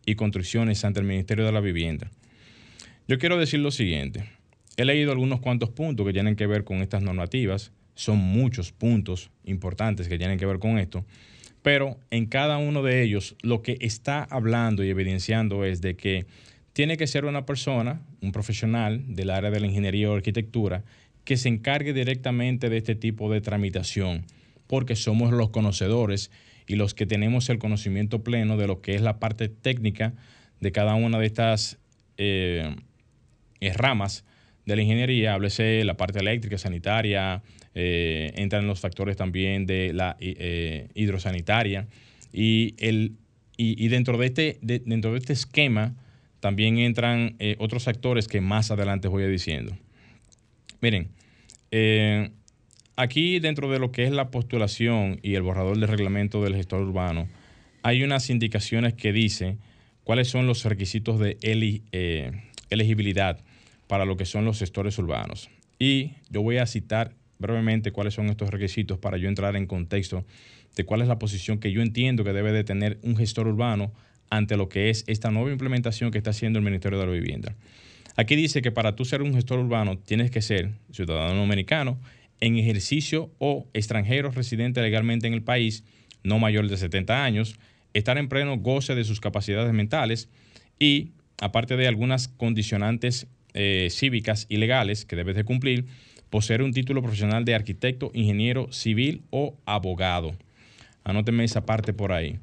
[0.06, 2.12] y construcciones ante el Ministerio de la Vivienda.
[3.08, 4.30] Yo quiero decir lo siguiente.
[4.78, 7.72] He leído algunos cuantos puntos que tienen que ver con estas normativas.
[7.96, 11.04] Son muchos puntos importantes que tienen que ver con esto.
[11.68, 16.26] Pero en cada uno de ellos lo que está hablando y evidenciando es de que
[16.72, 20.86] tiene que ser una persona, un profesional del área de la ingeniería o arquitectura,
[21.26, 24.24] que se encargue directamente de este tipo de tramitación,
[24.66, 26.32] porque somos los conocedores
[26.68, 30.14] y los que tenemos el conocimiento pleno de lo que es la parte técnica
[30.62, 31.80] de cada una de estas
[32.18, 32.78] eh,
[33.76, 34.24] ramas
[34.68, 37.42] de la ingeniería, háblese la parte eléctrica, sanitaria,
[37.74, 41.88] eh, entran los factores también de la eh, hidrosanitaria
[42.34, 43.14] y, el,
[43.56, 45.96] y, dentro, de este, dentro de este esquema
[46.42, 49.78] también entran eh, otros actores que más adelante voy a diciendo.
[50.82, 51.12] Miren,
[52.98, 56.82] aquí dentro de lo que es la postulación y el borrador de reglamento del gestor
[56.82, 57.30] urbano,
[57.84, 59.60] hay unas indicaciones que dicen
[60.04, 61.38] cuáles son los requisitos de
[62.70, 63.40] elegibilidad
[63.88, 65.50] para lo que son los gestores urbanos.
[65.80, 70.26] Y yo voy a citar brevemente cuáles son estos requisitos para yo entrar en contexto
[70.76, 73.92] de cuál es la posición que yo entiendo que debe de tener un gestor urbano
[74.30, 77.56] ante lo que es esta nueva implementación que está haciendo el Ministerio de la Vivienda.
[78.16, 82.00] Aquí dice que para tú ser un gestor urbano tienes que ser ciudadano americano
[82.40, 85.84] en ejercicio o extranjero residente legalmente en el país,
[86.24, 87.60] no mayor de 70 años,
[87.94, 90.30] estar en pleno goce de sus capacidades mentales
[90.80, 93.28] y, aparte de algunas condicionantes
[93.60, 95.88] eh, cívicas y legales que debes de cumplir,
[96.30, 100.36] poseer un título profesional de arquitecto, ingeniero civil o abogado.
[101.04, 102.38] Anóteme esa parte por ahí.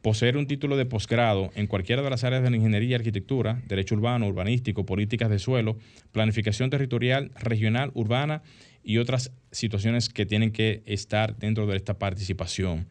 [0.00, 3.62] Poseer un título de posgrado en cualquiera de las áreas de la ingeniería y arquitectura,
[3.66, 5.76] derecho urbano, urbanístico, políticas de suelo,
[6.12, 8.42] planificación territorial, regional, urbana
[8.84, 12.86] y otras situaciones que tienen que estar dentro de esta participación.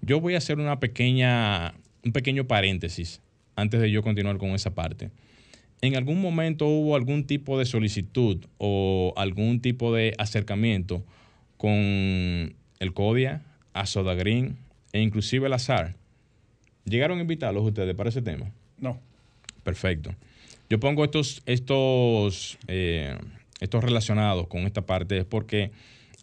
[0.00, 3.20] Yo voy a hacer una pequeña, un pequeño paréntesis
[3.54, 5.10] antes de yo continuar con esa parte.
[5.82, 11.02] ¿En algún momento hubo algún tipo de solicitud o algún tipo de acercamiento
[11.56, 14.58] con el CODIA, a Green
[14.92, 15.94] e inclusive el AZAR?
[16.84, 18.50] ¿Llegaron a invitarlos ustedes para ese tema?
[18.78, 19.00] No.
[19.62, 20.14] Perfecto.
[20.68, 23.16] Yo pongo estos, estos, eh,
[23.60, 25.70] estos relacionados con esta parte es porque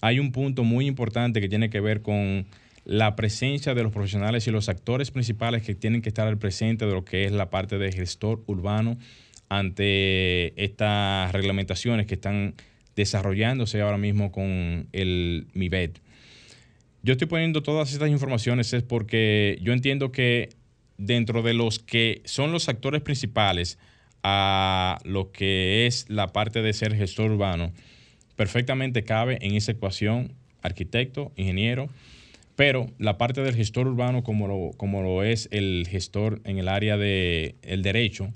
[0.02, 2.46] hay un punto muy importante que tiene que ver con
[2.86, 6.86] la presencia de los profesionales y los actores principales que tienen que estar al presente
[6.86, 8.98] de lo que es la parte de gestor urbano
[9.50, 12.56] ante estas reglamentaciones que están
[12.96, 16.00] desarrollándose ahora mismo con el MIBET.
[17.04, 20.50] Yo estoy poniendo todas estas informaciones es porque yo entiendo que
[20.98, 23.78] dentro de los que son los actores principales
[24.24, 27.72] a lo que es la parte de ser gestor urbano,
[28.36, 31.88] perfectamente cabe en esa ecuación arquitecto, ingeniero,
[32.56, 36.68] pero la parte del gestor urbano, como lo, como lo es el gestor en el
[36.68, 38.34] área del el derecho,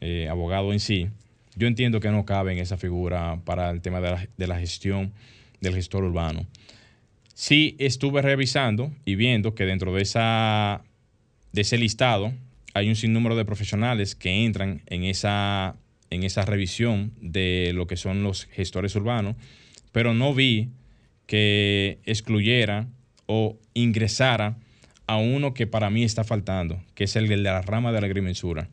[0.00, 1.08] eh, abogado en sí,
[1.56, 5.12] yo entiendo que no cabe en esa figura para el tema de la, gestión
[5.60, 6.46] del gestor urbano.
[7.34, 10.82] Sí estuve revisando y viendo que dentro de, esa,
[11.52, 12.32] de ese listado
[12.74, 15.76] hay un sinnúmero de profesionales que entran en esa,
[16.10, 19.36] en esa revisión de lo que son los gestores urbanos,
[19.92, 20.70] pero no vi
[21.26, 22.86] que excluyera
[23.26, 24.56] o ingresara
[25.06, 28.06] a uno que para mí está faltando, que es el de la rama de la
[28.06, 28.68] agrimensura.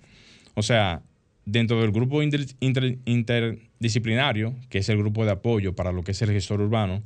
[0.53, 1.01] O sea,
[1.47, 6.31] dentro del grupo interdisciplinario, que es el grupo de apoyo para lo que es el
[6.31, 7.03] gestor urbano,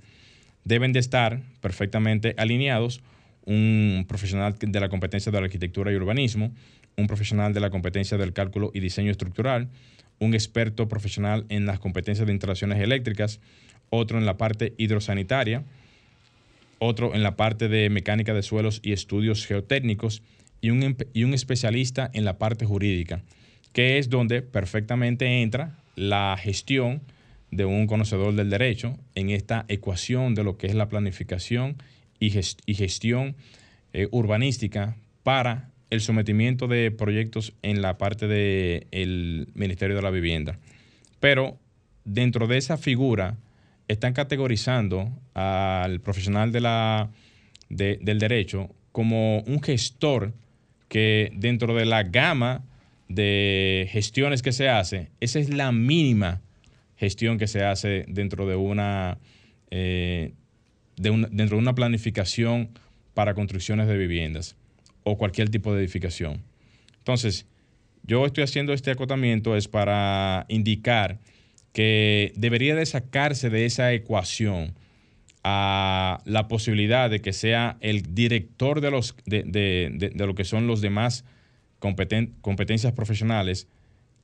[0.63, 3.03] deben de estar perfectamente alineados
[3.45, 6.51] un profesional de la competencia de la arquitectura y urbanismo,
[6.97, 9.69] un profesional de la competencia del cálculo y diseño estructural,
[10.19, 13.39] un experto profesional en las competencias de instalaciones eléctricas,
[13.91, 15.63] otro en la parte hidrosanitaria,
[16.79, 20.23] otro en la parte de mecánica de suelos y estudios geotécnicos
[20.61, 23.21] y un, y un especialista en la parte jurídica,
[23.73, 27.01] que es donde perfectamente entra la gestión
[27.51, 31.77] de un conocedor del derecho en esta ecuación de lo que es la planificación
[32.19, 33.35] y, gestión
[33.93, 40.57] eh, urbanística para el sometimiento de proyectos en la parte del Ministerio de la Vivienda.
[41.19, 41.57] Pero
[42.05, 43.37] dentro de esa figura,
[43.87, 50.33] están categorizando al profesional del derecho como un gestor
[50.87, 52.63] que dentro de la gama
[53.15, 56.41] de gestiones que se hace, esa es la mínima
[56.95, 59.17] gestión que se hace dentro de una,
[59.71, 60.33] eh,
[60.97, 62.69] de dentro de una planificación
[63.13, 64.55] para construcciones de viviendas
[65.03, 66.43] o cualquier tipo de edificación.
[66.99, 67.47] Entonces,
[68.03, 71.19] yo estoy haciendo este acotamiento es para indicar
[71.73, 74.73] que debería de sacarse de esa ecuación
[75.43, 80.81] a la posibilidad de que sea el director de, los, de, lo que son los
[80.81, 81.25] demás
[81.81, 83.67] competencias profesionales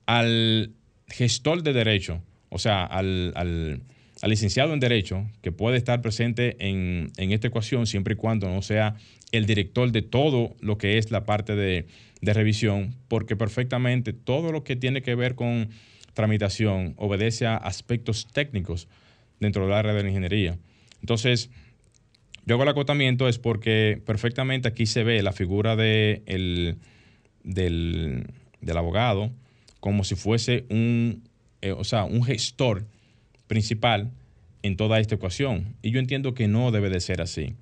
[0.06, 0.72] al
[1.08, 3.82] gestor de derecho, o sea, al,
[4.22, 8.62] licenciado en derecho que puede estar presente en, en, esta ecuación siempre y cuando no
[8.62, 8.96] sea
[9.32, 11.86] el director de todo lo que es la parte de
[12.22, 15.68] revisión, porque perfectamente todo lo que tiene que ver con
[16.14, 18.88] tramitación obedece a aspectos técnicos
[19.40, 20.58] dentro del área de la ingeniería.
[21.00, 21.50] Entonces,
[22.48, 26.22] yo hago el acotamiento es porque perfectamente aquí se ve la figura de
[27.48, 28.26] del,
[28.74, 29.30] abogado
[29.80, 31.22] como si fuese un,
[31.62, 32.86] eh, o sea, un gestor
[33.46, 34.10] principal
[34.62, 35.76] en toda esta ecuación.
[35.82, 37.54] Y yo entiendo que no debe de ser así.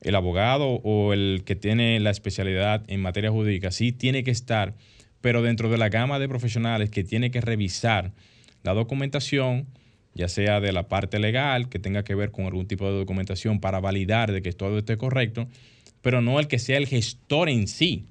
[0.00, 4.74] El abogado o el que tiene la especialidad en materia jurídica sí tiene que estar
[5.20, 8.12] pero dentro de la gama de profesionales que tiene que revisar
[8.62, 9.66] la documentación,
[10.14, 13.60] ya sea de la parte legal, que tenga que ver con algún tipo de documentación
[13.60, 15.48] para validar de que todo esté correcto,
[16.02, 18.06] pero no el que sea el gestor en sí.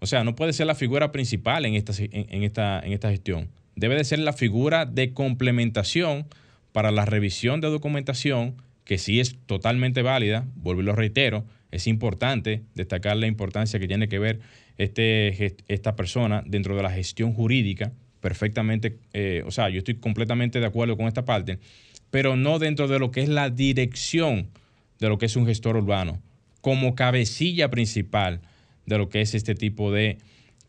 [0.00, 3.48] O sea, no puede ser la figura principal en esta, en, esta, en esta gestión.
[3.76, 6.26] Debe de ser la figura de complementación
[6.72, 11.86] para la revisión de documentación, que sí es totalmente válida, vuelvo y lo reitero, es
[11.86, 14.40] importante destacar la importancia que tiene que ver
[14.78, 20.60] este, esta persona dentro de la gestión jurídica, perfectamente, eh, o sea, yo estoy completamente
[20.60, 21.58] de acuerdo con esta parte,
[22.10, 24.48] pero no dentro de lo que es la dirección
[24.98, 26.20] de lo que es un gestor urbano,
[26.60, 28.40] como cabecilla principal
[28.90, 30.18] de lo que es este tipo de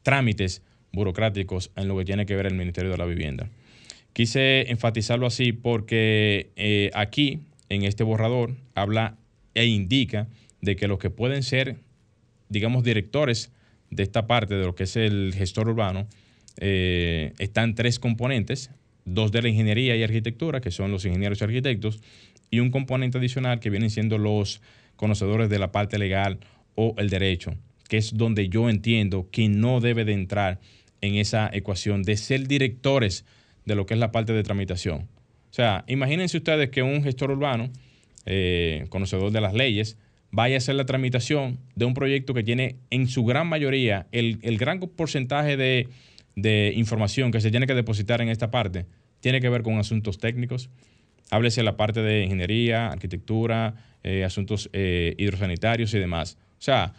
[0.04, 0.62] trámites
[0.94, 3.50] burocráticos en lo que tiene que ver el Ministerio de la Vivienda.
[4.14, 9.18] Quise enfatizarlo así porque eh, aquí, en este borrador, habla
[9.56, 10.28] e indica
[10.62, 11.78] de que los que pueden ser,
[12.50, 13.52] digamos, directores
[13.90, 16.08] de esta parte de lo que es el gestor urbano,
[16.60, 18.70] eh, están tres componentes,
[19.06, 22.02] dos de la ingeniería y arquitectura, que son los ingenieros y arquitectos,
[22.52, 24.62] y un componente adicional que vienen siendo los
[24.96, 26.40] conocedores de la parte legal
[26.76, 27.56] o el derecho,
[27.92, 30.62] que es donde yo entiendo que no debe de entrar
[31.02, 33.26] en esa ecuación de ser directores
[33.66, 35.10] de lo que es la parte de tramitación.
[35.50, 37.70] O sea, imagínense ustedes que un gestor urbano,
[38.26, 39.98] eh, conocedor de las leyes,
[40.32, 44.38] vaya a hacer la tramitación de un proyecto que tiene en su gran mayoría el,
[44.58, 48.86] gran porcentaje de, información que se tiene que depositar en esta parte
[49.20, 50.70] tiene que ver con asuntos técnicos.
[51.30, 56.38] Háblese la parte de ingeniería, arquitectura, eh, asuntos eh, hidrosanitarios y demás.
[56.54, 56.94] O sea,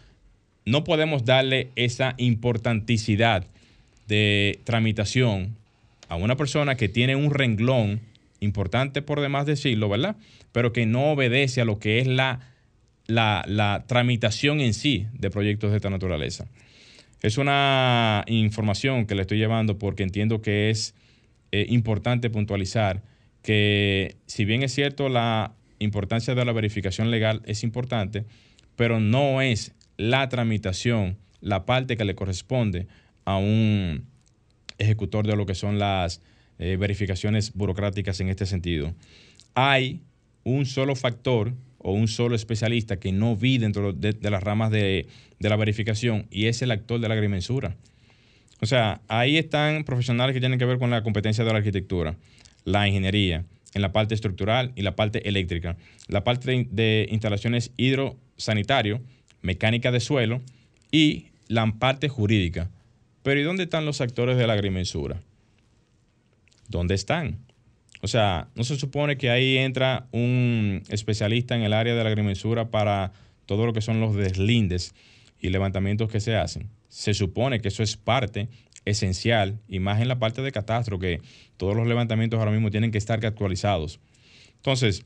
[0.65, 3.45] no podemos darle esa importanticidad
[4.07, 5.55] de tramitación
[6.09, 8.01] a una persona que tiene un renglón
[8.39, 10.15] importante por demás decirlo, ¿verdad?
[10.51, 12.53] Pero que no obedece a lo que es la
[13.07, 16.47] la, tramitación en sí de proyectos de esta naturaleza.
[17.21, 20.93] Es una información que le estoy llevando porque entiendo que es
[21.51, 23.01] eh, importante puntualizar
[23.41, 28.25] que si bien es cierto la importancia de la verificación legal es importante,
[28.75, 32.87] pero no es la tramitación la parte que le corresponde
[33.25, 34.05] a un
[34.77, 36.21] ejecutor de lo que son las
[36.57, 38.93] eh, verificaciones burocráticas en este sentido.
[39.53, 40.01] Hay
[40.43, 45.07] un solo factor o un solo especialista que no vi dentro de, las ramas de,
[45.39, 47.75] la verificación y es el actor de la agrimensura.
[48.61, 52.15] O sea, ahí están profesionales que tienen que ver con la competencia de la arquitectura,
[52.63, 55.75] la ingeniería, en la parte estructural y la parte eléctrica,
[56.07, 59.01] la parte de, instalaciones hidrosanitario,
[59.43, 60.41] mecánica de suelo
[60.91, 62.71] y la parte jurídica.
[63.21, 65.21] Pero ¿y dónde están los actores de la agrimensura?
[66.67, 67.37] ¿Dónde están?
[68.01, 72.09] O sea, no se supone que ahí entra un especialista en el área de la
[72.09, 73.13] agrimensura para
[73.45, 74.93] todo lo que son los deslindes
[75.39, 76.69] y levantamientos que se hacen.
[76.89, 78.49] Se supone que eso es parte
[78.85, 81.21] esencial, y más en la parte de catastro, que
[81.55, 83.99] todos los levantamientos ahora mismo tienen que estar actualizados.
[84.57, 85.05] Entonces,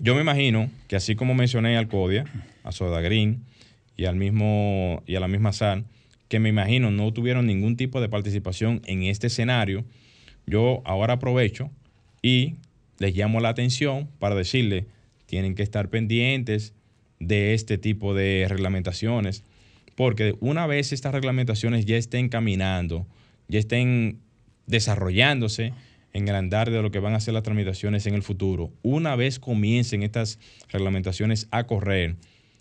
[0.00, 2.24] yo me imagino que así como mencioné al CODIA,
[2.64, 3.44] a Soda Green
[3.96, 5.86] y, al mismo, y a la misma SAN,
[6.28, 9.84] que me imagino no tuvieron ningún tipo de participación en este escenario,
[10.46, 11.70] yo ahora aprovecho
[12.22, 12.54] y
[12.98, 14.86] les llamo la atención para decirles,
[15.26, 16.74] tienen que estar pendientes
[17.18, 19.44] de este tipo de reglamentaciones,
[19.96, 23.06] porque una vez estas reglamentaciones ya estén caminando,
[23.48, 24.18] ya estén
[24.66, 25.72] desarrollándose
[26.12, 29.16] en el andar de lo que van a ser las tramitaciones en el futuro, una
[29.16, 30.38] vez comiencen estas
[30.68, 32.16] reglamentaciones a correr,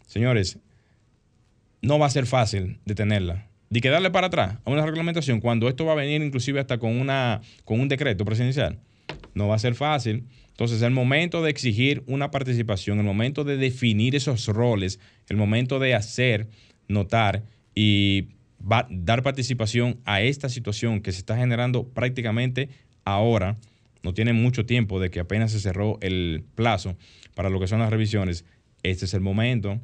[0.08, 0.60] señores,
[1.82, 3.48] no va a ser fácil detenerla.
[3.70, 6.80] De que darle para atrás a una reglamentación cuando esto va a venir inclusive hasta
[6.80, 8.80] con, una, con un decreto presidencial
[9.34, 10.26] no va a ser fácil.
[10.50, 15.80] Entonces, el momento de exigir una participación, el momento de definir esos roles, el momento
[15.80, 16.48] de hacer
[16.88, 17.44] notar
[17.74, 18.28] y
[18.90, 22.70] dar participación a esta situación que se está generando prácticamente
[23.14, 23.58] ahora,
[24.04, 26.96] no tiene mucho tiempo de que apenas se cerró el plazo
[27.36, 28.46] para lo que son las revisiones,
[28.84, 29.80] este es el momento.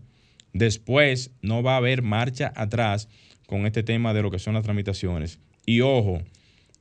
[0.53, 3.09] Después no va a haber marcha atrás
[3.45, 5.39] con este tema de lo que son las tramitaciones.
[5.65, 6.21] Y ojo,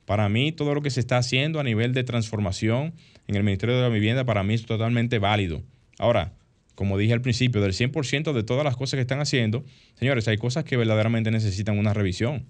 [0.06, 2.94] para mí, todo lo que se está haciendo a nivel de transformación
[3.26, 5.62] en el Ministerio de la Vivienda, para mí es totalmente válido.
[5.98, 6.32] Ahora,
[6.74, 9.64] como dije al principio, del 100% de todas las cosas que están haciendo,
[9.98, 12.46] señores, hay cosas que verdaderamente necesitan una revisión.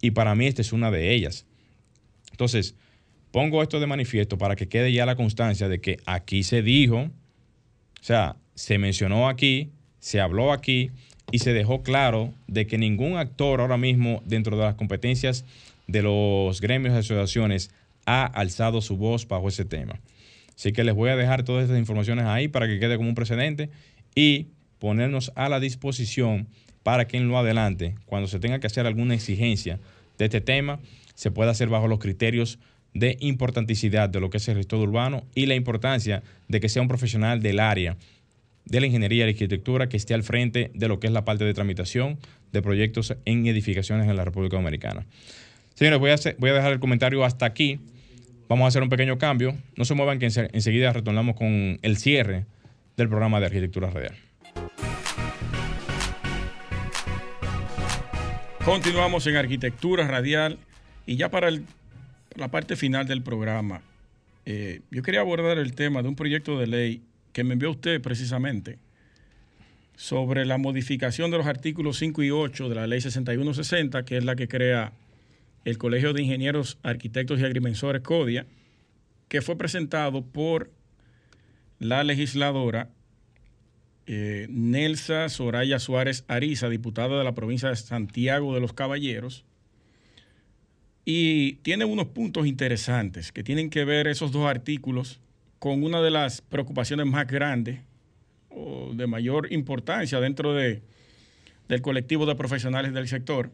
[0.00, 1.46] Y para mí esta es una de ellas.
[2.30, 2.74] Entonces,
[3.34, 6.98] pongo esto de manifiesto para que quede ya la constancia de que aquí se dijo,
[6.98, 7.10] o
[8.00, 10.92] sea, se mencionó aquí, se habló aquí
[11.32, 15.44] y se dejó claro de que ningún actor ahora mismo dentro de las competencias
[15.88, 17.72] de los gremios y asociaciones
[18.06, 19.98] ha alzado su voz bajo ese tema.
[20.54, 23.16] Así que les voy a dejar todas estas informaciones ahí para que quede como un
[23.16, 23.68] precedente
[24.14, 24.46] y
[24.78, 26.46] ponernos a la disposición
[26.84, 29.80] para que en lo adelante, cuando se tenga que hacer alguna exigencia
[30.18, 30.78] de este tema,
[31.16, 32.60] se pueda hacer bajo los criterios
[32.94, 36.80] de importanticidad de lo que es el gestor urbano y la importancia de que sea
[36.80, 37.96] un profesional del área
[38.64, 41.44] de la ingeniería y arquitectura que esté al frente de lo que es la parte
[41.44, 42.18] de tramitación
[42.52, 45.04] de proyectos en edificaciones en la República Dominicana.
[45.74, 47.80] Señores, voy a, voy a dejar el comentario hasta aquí.
[48.48, 49.56] Vamos a hacer un pequeño cambio.
[49.76, 52.46] No se muevan que enseguida retornamos con el cierre
[52.96, 54.14] del programa de arquitectura radial.
[58.64, 60.58] Continuamos en arquitectura radial
[61.06, 61.50] y ya para
[62.36, 63.82] la parte final del programa,
[64.46, 68.00] eh, yo quería abordar el tema de un proyecto de ley que me envió usted
[68.00, 68.78] precisamente
[69.96, 74.24] sobre la modificación de los artículos 5 y 8 de la ley 6160, que es
[74.24, 74.92] la que crea
[75.64, 78.46] el Colegio de Ingenieros, Arquitectos y Agrimensores CODIA,
[79.28, 80.70] que fue presentado por
[81.78, 82.90] la legisladora
[84.06, 89.44] eh, Nelsa Soraya Suárez Ariza, diputada de la provincia de Santiago de los Caballeros,
[91.04, 95.20] y tiene unos puntos interesantes que tienen que ver esos dos artículos
[95.58, 97.80] con una de las preocupaciones más grandes
[98.50, 100.82] o de mayor importancia dentro de,
[101.68, 103.50] del colectivo de profesionales del sector,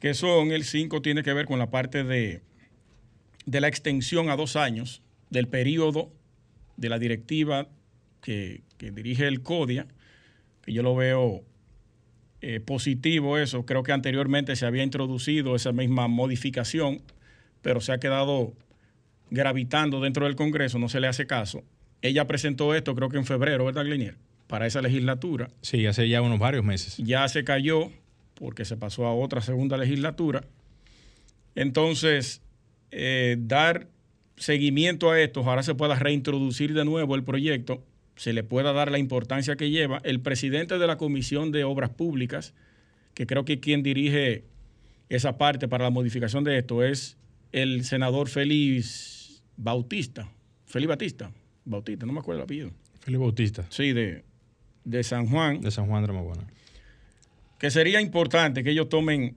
[0.00, 2.42] que son el 5 tiene que ver con la parte de,
[3.46, 6.10] de la extensión a dos años del periodo
[6.76, 7.68] de la directiva
[8.20, 9.86] que, dirige el CODIA,
[10.62, 11.44] que yo lo veo
[12.42, 13.66] eh, positivo eso.
[13.66, 17.02] Creo que anteriormente se había introducido esa misma modificación,
[17.62, 18.54] pero se ha quedado
[19.30, 21.62] gravitando dentro del Congreso, no se le hace caso.
[22.02, 24.16] Ella presentó esto creo que en febrero, ¿verdad, Glinier?
[24.46, 25.50] Para esa legislatura.
[25.60, 26.96] Sí, hace ya unos varios meses.
[26.96, 27.90] Ya se cayó
[28.34, 30.42] porque se pasó a otra segunda legislatura.
[31.54, 32.40] Entonces,
[32.90, 33.86] eh, dar
[34.36, 37.84] seguimiento a esto, ahora se pueda reintroducir de nuevo el proyecto,
[38.20, 40.00] se le pueda dar la importancia que lleva.
[40.04, 42.52] El presidente de la Comisión de Obras Públicas,
[43.14, 44.44] que creo que quien dirige
[45.08, 47.16] esa parte para la modificación de esto es
[47.52, 50.30] el senador Félix Bautista,
[50.66, 51.32] Félix Batista,
[51.64, 52.70] Bautista, no me acuerdo el apellido.
[53.00, 53.66] Félix Bautista.
[53.70, 54.22] Sí, de,
[54.84, 55.62] de San Juan.
[55.62, 56.46] De San Juan de Maguana
[57.60, 59.36] que sería importante que ellos tomen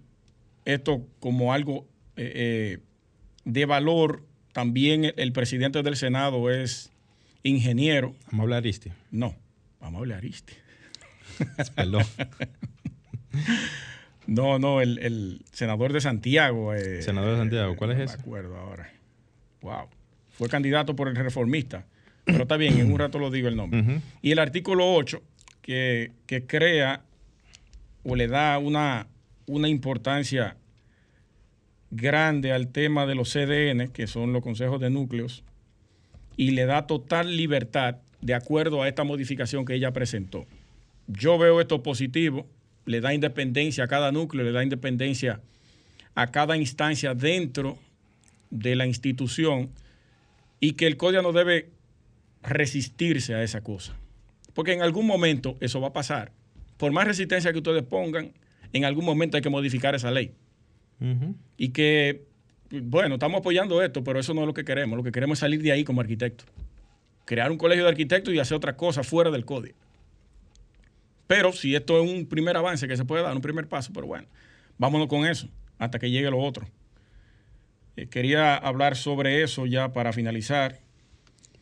[0.63, 2.79] esto como algo eh, eh,
[3.43, 4.23] de valor.
[4.53, 6.92] También el, presidente del Senado es
[7.43, 8.15] ingeniero.
[8.25, 8.91] ¿Vamos a hablar Aristi?
[9.11, 9.35] No,
[9.79, 10.53] vamos a hablar Aristi.
[11.75, 12.03] Perdón.
[14.27, 16.73] no, no, el, senador de Santiago.
[16.73, 18.13] Eh, senador de Santiago, ¿cuál es ese?
[18.13, 18.91] No me acuerdo ahora.
[19.61, 19.87] Wow.
[20.29, 21.85] Fue candidato por el reformista.
[22.25, 23.99] Pero está bien, en un rato lo digo el nombre.
[24.21, 25.21] Y el artículo 8,
[25.61, 27.03] que, que crea
[28.03, 29.07] o le da una,
[29.45, 30.55] una importancia
[31.91, 35.43] grande al tema de los CDN, que son los consejos de núcleos,
[36.37, 40.45] y le da total libertad de acuerdo a esta modificación que ella presentó.
[41.07, 42.47] Yo veo esto positivo,
[42.85, 45.41] le da independencia a cada núcleo, le da independencia
[46.15, 47.77] a cada instancia dentro
[48.49, 49.69] de la institución
[50.59, 51.69] y que el código no debe
[52.41, 53.95] resistirse a esa cosa.
[54.53, 56.31] Porque en algún momento eso va a pasar
[56.83, 58.33] por más resistencia que ustedes pongan,
[58.73, 60.33] en algún momento hay que modificar esa ley.
[61.57, 62.25] Y que,
[62.81, 64.97] bueno, estamos apoyando esto, pero eso no es lo que queremos.
[64.97, 66.47] Lo que queremos es salir de ahí como arquitectos.
[67.25, 69.75] Crear un colegio de arquitectos y hacer otra cosa fuera del código.
[71.27, 74.07] Pero si esto es un primer avance que se puede dar, un primer paso, pero
[74.07, 74.27] bueno,
[74.77, 75.47] vámonos con eso
[75.79, 76.67] hasta que llegue lo otro.
[77.95, 80.79] Eh, quería hablar sobre eso ya para finalizar.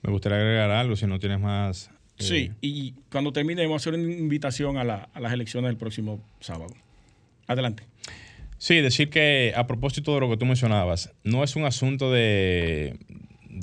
[0.02, 1.92] Me gustaría agregar algo si no tienes más
[2.22, 6.74] Sí, y cuando termine vamos a hacer una invitación a, las elecciones del próximo sábado.
[7.48, 7.84] Adelante.
[8.62, 12.96] Sí, decir que a propósito de lo que tú mencionabas, no es un asunto de,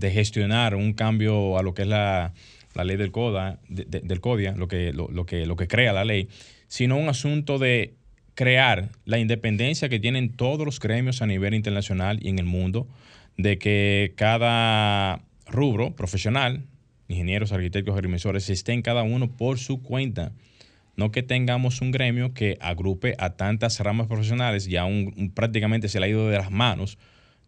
[0.00, 2.32] gestionar un cambio a lo que es la,
[2.74, 6.26] ley del CODA, del CODIA, lo que, lo, que, lo que crea la ley,
[6.66, 7.94] sino un asunto de
[8.34, 12.88] crear la independencia que tienen todos los gremios a nivel internacional y en el mundo,
[13.36, 16.64] de que cada rubro profesional,
[17.06, 20.32] ingenieros, arquitectos, agrimensores, estén cada uno por su cuenta.
[20.98, 26.00] No que tengamos un gremio que agrupe a tantas ramas profesionales y aún prácticamente se
[26.00, 26.98] le ha ido de las manos.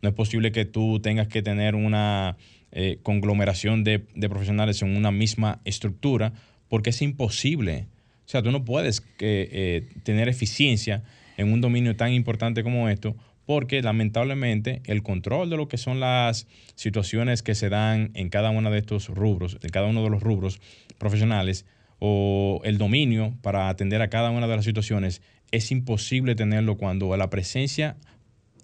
[0.02, 2.36] No es posible que tú tengas que tener una
[2.70, 3.98] eh, conglomeración de,
[4.28, 6.32] profesionales en una misma estructura
[6.68, 7.88] porque es imposible.
[8.24, 11.02] O sea, tú no puedes eh, eh, tener eficiencia
[11.36, 15.98] en un dominio tan importante como esto porque lamentablemente el control de lo que son
[15.98, 16.46] las
[16.76, 20.22] situaciones que se dan en cada uno de estos rubros, en cada uno de los
[20.22, 20.60] rubros
[20.98, 21.66] profesionales,
[22.00, 25.22] o el dominio para atender a cada una de las situaciones,
[25.52, 27.96] es imposible tenerlo cuando la presencia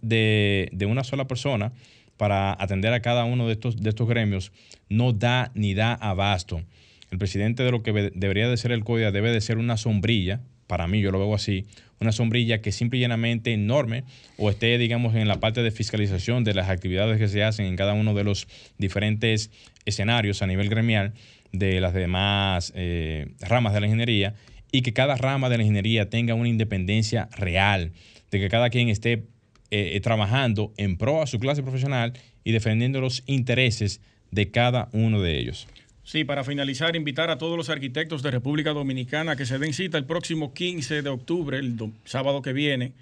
[0.03, 1.73] de, una sola persona
[2.17, 4.53] para atender a cada uno de estos, de estos gremios
[4.89, 6.63] no da ni da abasto.
[7.11, 10.41] El presidente de lo que debería de ser el CODIA debe de ser una sombrilla,
[10.67, 11.67] para mí yo lo veo así,
[12.01, 14.05] una sombrilla que simple y llanamente enorme
[14.39, 17.77] o esté, digamos, en la parte de fiscalización de las actividades que se hacen en
[17.77, 19.51] cada uno de los diferentes
[19.85, 21.13] escenarios a nivel gremial
[21.53, 24.35] de las demás eh, ramas de la ingeniería
[24.73, 27.93] y que cada rama de la ingeniería tenga una independencia real,
[28.31, 29.25] de que cada quien esté
[29.71, 32.13] eh, trabajando en pro a su clase profesional
[32.45, 35.67] y defendiendo los intereses de cada uno de ellos.
[36.07, 39.99] Sí, para finalizar, invitar a todos los arquitectos de República Dominicana que se den cita
[39.99, 42.93] el próximo 15 de octubre, el sábado que viene,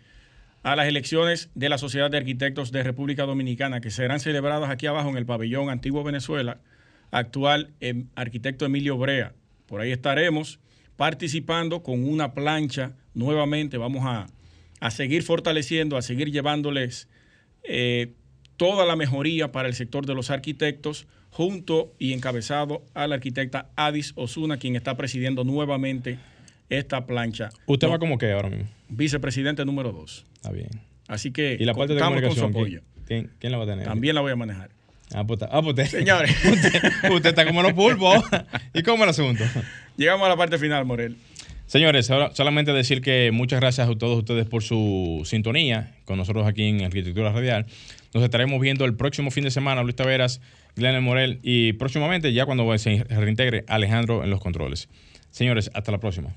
[0.62, 4.86] a las elecciones de la Sociedad de Arquitectos de República Dominicana, que serán celebradas aquí
[4.86, 6.56] abajo en el pabellón Antiguo Venezuela,
[7.10, 9.34] actual em, arquitecto Emilio Brea.
[9.66, 10.60] Por ahí estaremos
[10.96, 13.78] participando con una plancha nuevamente.
[13.78, 14.26] Vamos a,
[14.90, 17.08] seguir fortaleciendo, a seguir llevándoles
[17.62, 18.12] eh,
[18.56, 23.70] toda la mejoría para el sector de los arquitectos, junto y encabezado a la arquitecta
[23.76, 26.18] Adis Osuna, quien está presidiendo nuevamente
[26.68, 27.50] esta plancha.
[27.66, 28.68] ¿Usted va como qué ahora mismo?
[28.88, 30.26] Vicepresidente número dos.
[30.36, 30.68] Está bien.
[31.08, 32.82] Así que ¿Y la parte de con su apoyo.
[33.06, 33.84] ¿quién, la va a tener?
[33.84, 34.70] También la voy a manejar.
[35.12, 36.34] Ah, pues, ah, pues Señores.
[37.10, 38.24] usted, está como los pulpos.
[38.72, 39.44] ¿Y cómo el asunto?
[39.96, 41.16] Llegamos a la parte final, Morel.
[41.66, 46.64] Señores, solamente decir que muchas gracias a todos ustedes por su sintonía con nosotros aquí
[46.64, 47.66] en Arquitectura Radial.
[48.12, 50.40] Nos estaremos viendo el próximo fin de semana, Luis Taveras,
[50.76, 54.88] Glenn Morel y próximamente ya cuando se reintegre Alejandro en los controles.
[55.30, 56.36] Señores, hasta la próxima.